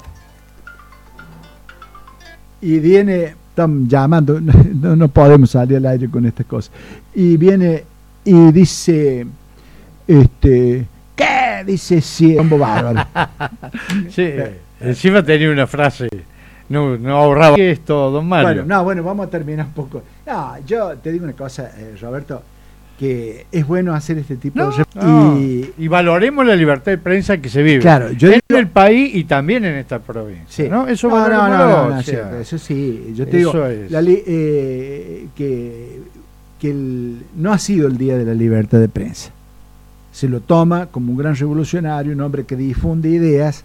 y 2.61 2.79
viene, 2.79 3.35
están 3.51 3.89
llamando, 3.89 4.41
no, 4.41 4.97
no 4.97 5.09
podemos 5.09 5.51
salir 5.51 5.77
al 5.79 5.87
aire 5.87 6.09
con 6.09 6.25
estas 6.25 6.47
cosas, 6.47 6.73
y 7.15 7.37
viene 7.37 7.85
y 8.25 8.53
dice, 8.53 9.27
este, 10.07 10.87
Dice, 11.65 12.01
sí, 12.01 12.37
combo 12.37 12.59
bárbaro. 12.59 13.07
sí, 14.11 14.29
encima 14.81 15.23
tenía 15.23 15.51
una 15.51 15.67
frase. 15.67 16.09
No, 16.69 16.97
no 16.97 17.17
ahorraba 17.17 17.57
esto, 17.57 18.11
don 18.11 18.27
Mario. 18.27 18.49
Bueno, 18.49 18.65
no, 18.67 18.85
bueno, 18.85 19.03
vamos 19.03 19.27
a 19.27 19.31
terminar 19.31 19.67
un 19.67 19.73
poco. 19.73 20.03
No, 20.27 20.55
yo 20.67 20.97
te 20.97 21.13
digo 21.13 21.25
una 21.25 21.35
cosa, 21.35 21.71
eh, 21.77 21.97
Roberto, 22.01 22.43
que 22.99 23.47
es 23.53 23.67
bueno 23.67 23.93
hacer 23.95 24.17
este 24.19 24.37
tipo 24.37 24.59
No, 24.59 24.71
de... 24.71 24.85
no. 24.95 25.39
Y, 25.39 25.71
Y 25.77 25.89
valoremos 25.89 26.47
la 26.47 26.55
libertad 26.57 26.93
de 26.93 26.99
prensa 26.99 27.37
que 27.39 27.49
se 27.51 27.63
vive 27.63 27.81
Claro, 27.81 28.13
yo 28.13 28.29
en 28.29 28.41
digo- 28.49 28.59
el 28.61 28.69
país 28.69 29.15
y 29.15 29.25
también 29.25 29.65
en 29.67 29.75
esta 29.75 29.99
provincia. 29.99 30.47
Sí. 30.65 30.71
¿no? 30.71 30.87
Eso 30.89 31.09
no, 31.09 31.29
no, 31.29 31.49
no, 31.49 31.89
no, 31.91 31.99
o 31.99 32.03
sea, 32.03 32.41
eso 32.41 32.57
sí, 32.59 33.13
yo 33.15 33.27
te 33.27 33.41
eso 33.41 33.53
digo, 33.53 33.67
es. 33.67 33.91
la 33.91 34.01
li- 34.01 34.23
eh, 34.27 35.27
que, 35.37 36.01
que 36.59 36.71
el- 36.71 37.19
no 37.37 37.53
ha 37.53 37.59
sido 37.59 37.87
el 37.89 37.99
día 37.99 38.17
de 38.17 38.25
la 38.25 38.35
libertad 38.35 38.79
de 38.79 38.89
prensa. 38.89 39.31
Se 40.13 40.29
lo 40.29 40.41
toma 40.41 40.87
como 40.87 41.13
un 41.13 41.19
gran 41.19 41.35
revolucionario, 41.35 42.13
un 42.13 42.21
hombre 42.21 42.45
que 42.45 42.55
difunde 42.55 43.09
ideas, 43.09 43.65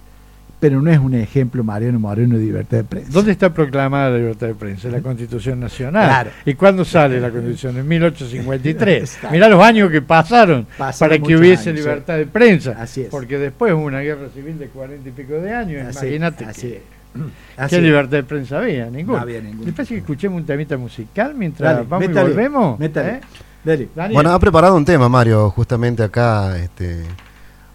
pero 0.60 0.82
no 0.82 0.90
es 0.90 0.98
un 0.98 1.14
ejemplo 1.14 1.64
Mariano 1.64 2.00
Moreno 2.00 2.36
de 2.38 2.44
libertad 2.44 2.78
de 2.78 2.84
prensa. 2.84 3.12
¿Dónde 3.12 3.32
está 3.32 3.54
proclamada 3.54 4.10
la 4.10 4.18
libertad 4.18 4.48
de 4.48 4.56
prensa? 4.56 4.88
En 4.88 4.94
la 4.94 5.02
Constitución 5.02 5.60
Nacional. 5.60 6.06
Claro. 6.08 6.32
¿Y 6.46 6.54
cuándo 6.56 6.84
sale 6.86 7.20
la 7.20 7.30
Constitución? 7.30 7.78
En 7.78 7.88
1853. 7.88 8.98
Exacto. 9.04 9.30
Mirá 9.32 9.50
los 9.50 9.62
años 9.62 9.92
que 9.92 10.02
pasaron 10.02 10.66
Pasaron 10.78 11.18
para 11.18 11.28
que 11.28 11.36
hubiese 11.36 11.70
años, 11.70 11.82
libertad 11.82 12.18
de 12.18 12.26
prensa. 12.26 12.76
Así 12.80 13.02
es. 13.02 13.10
Porque 13.10 13.38
después 13.38 13.72
hubo 13.74 13.84
una 13.84 14.00
guerra 14.00 14.30
civil 14.34 14.58
de 14.58 14.68
cuarenta 14.68 15.08
y 15.10 15.12
pico 15.12 15.34
de 15.34 15.54
años. 15.54 15.86
Así- 15.88 16.06
Imagínate 16.08 16.46
así 16.46 16.62
que-. 16.70 16.82
Así 17.58 17.76
¿Qué 17.76 17.82
libertad 17.82 18.12
de 18.18 18.24
prensa 18.24 18.60
había? 18.60 18.86
Ninguna. 18.90 19.18
No 19.18 19.24
había 19.24 19.42
ninguna. 19.42 19.66
¿Les 19.66 19.74
parece 19.74 19.96
que 19.96 20.00
escuchemos 20.02 20.40
un 20.40 20.46
temita 20.46 20.78
musical 20.78 21.34
mientras 21.36 21.74
Dale, 21.76 21.88
vamos 21.90 22.08
métale, 22.08 22.26
y 22.30 22.34
volvemos? 22.34 22.80
métale. 22.80 23.10
¿Eh? 23.10 23.20
Dale. 23.68 23.90
Daniel, 23.96 24.14
Bueno, 24.14 24.32
ha 24.32 24.40
preparado 24.40 24.76
un 24.76 24.86
tema, 24.86 25.10
Mario, 25.10 25.50
justamente 25.52 26.02
acá. 26.04 26.58
Este, 26.58 27.04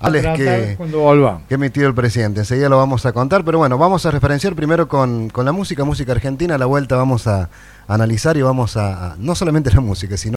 Alex, 0.01 0.23
tratar 0.23 0.37
que, 0.39 0.75
cuando 0.77 0.99
volvamos. 1.01 1.43
que 1.49 1.55
emitió 1.55 1.87
el 1.87 1.95
presidente. 1.95 2.41
Enseguida 2.41 2.69
lo 2.69 2.77
vamos 2.79 3.05
a 3.07 3.13
contar, 3.13 3.45
pero 3.45 3.59
bueno, 3.59 3.79
vamos 3.79 4.05
a 4.07 4.11
referenciar 4.11 4.55
primero 4.57 4.89
con, 4.89 5.29
con 5.31 5.45
la 5.45 5.53
música, 5.53 5.85
música 5.85 6.13
argentina. 6.13 6.55
A 6.57 6.59
la 6.59 6.67
vuelta 6.67 6.97
vamos 6.97 7.27
a, 7.27 7.51
analizar 7.87 8.37
y 8.37 8.43
vamos 8.43 8.77
a, 8.77 9.13
a- 9.13 9.17
no 9.19 9.35
solamente 9.35 9.71
la 9.73 9.81
música, 9.81 10.17
sino 10.17 10.37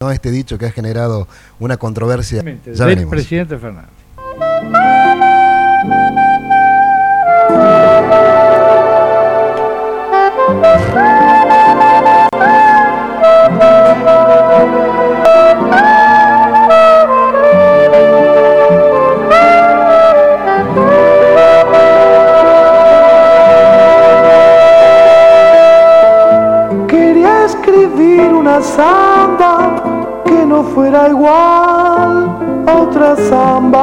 ¿no? 0.00 0.10
Este 0.10 0.30
dicho 0.30 0.58
que 0.58 0.66
ha 0.66 0.70
generado 0.72 1.28
una 1.60 1.76
controversia. 1.76 2.42
Ya 2.42 2.84
del 2.86 2.86
venimos. 2.96 3.10
presidente 3.10 3.56
Fernández. 3.56 3.90
Una 28.52 28.60
samba 28.60 29.80
que 30.26 30.44
no 30.44 30.62
fuera 30.62 31.08
igual 31.08 32.36
a 32.66 32.74
otras 32.82 33.18
zambas. 33.30 33.80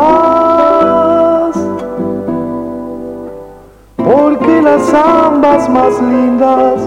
Porque 3.97 4.61
las 4.61 4.83
zambas 4.83 5.67
más 5.69 5.99
lindas 5.99 6.85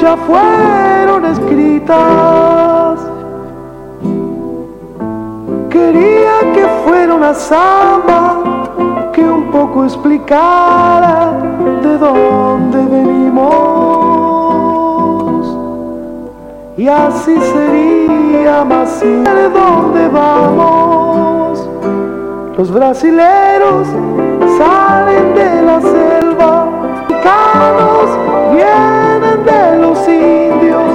ya 0.00 0.16
fueron 0.16 1.24
escritas. 1.24 3.00
Quería 5.70 6.52
que 6.54 6.68
fuera 6.84 7.14
una 7.16 7.34
samba 7.34 9.10
que 9.12 9.28
un 9.28 9.50
poco 9.50 9.82
explicara 9.84 11.32
de 11.82 11.98
dónde 11.98 12.78
venimos. 12.86 14.07
Y 16.78 16.86
así 16.86 17.34
sería 17.40 18.64
más 18.64 19.00
de 19.00 19.48
dónde 19.48 20.06
vamos. 20.06 21.68
Los 22.56 22.70
brasileros 22.70 23.88
salen 24.56 25.34
de 25.34 25.62
la 25.62 25.80
selva, 25.80 26.68
mexicanos 27.08 28.10
vienen 28.52 29.44
de 29.44 29.78
los 29.80 29.98
indios, 30.06 30.92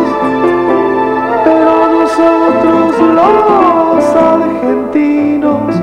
pero 1.43 1.89
nosotros 1.99 2.99
los 3.19 4.15
argentinos 4.15 5.75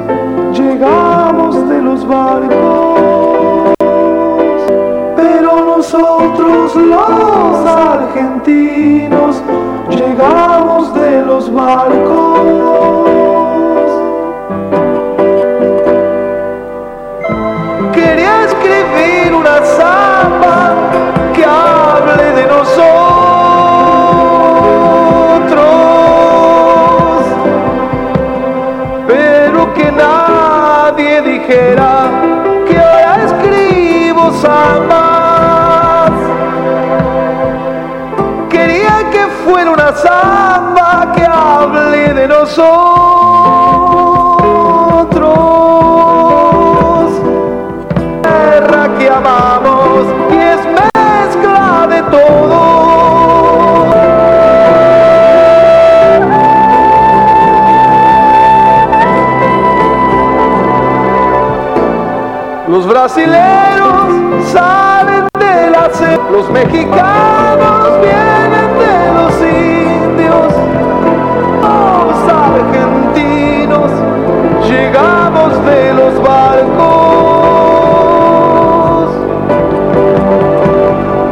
llegamos 0.55 1.69
de 1.69 1.83
los 1.83 2.09
barcos. 2.09 3.00
Nosotros 5.81 6.77
los 6.77 7.67
argentinos 7.67 9.43
llegamos 9.89 10.93
de 10.93 11.23
los 11.23 11.51
barcos. 11.51 12.39
Quería 17.95 18.45
escribir 18.45 19.35
una 19.35 19.65
samba 19.65 20.75
que 21.33 21.47
hable 21.47 22.25
de 22.35 22.47
nosotros, 22.47 22.85
pero 29.09 29.73
que 29.73 29.91
nadie 29.93 31.23
dijera 31.23 31.80
samba 40.03 41.13
que 41.15 41.25
hable 41.25 42.15
de 42.15 42.29
nosotros 42.29 43.11
tierra 48.61 48.89
que 48.99 49.09
amamos 49.09 50.07
y 50.31 50.37
es 50.37 50.61
mezcla 50.67 51.87
de 51.89 52.03
todo. 52.11 52.61
Los 62.69 62.87
brasileros 62.87 64.51
salen 64.53 65.29
de 65.39 65.71
la 65.71 65.91
los 66.31 66.49
mexicanos 66.51 67.80
llegamos 74.71 75.65
de 75.65 75.93
los 75.95 76.15
barcos, 76.23 76.71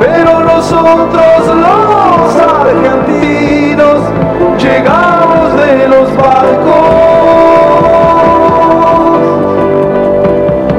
pero 0.01 0.41
nosotros 0.43 1.47
los 1.65 2.37
argentinos 2.37 4.01
llegamos 4.59 5.55
de 5.57 5.89
los 5.89 6.17
barcos, 6.17 6.89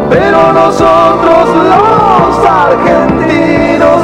pero 0.10 0.54
nosotros 0.54 1.46
los 1.74 2.46
argentinos 2.46 4.02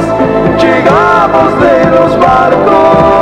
llegamos 0.58 1.60
de 1.60 1.84
los 1.90 2.18
barcos. 2.18 3.15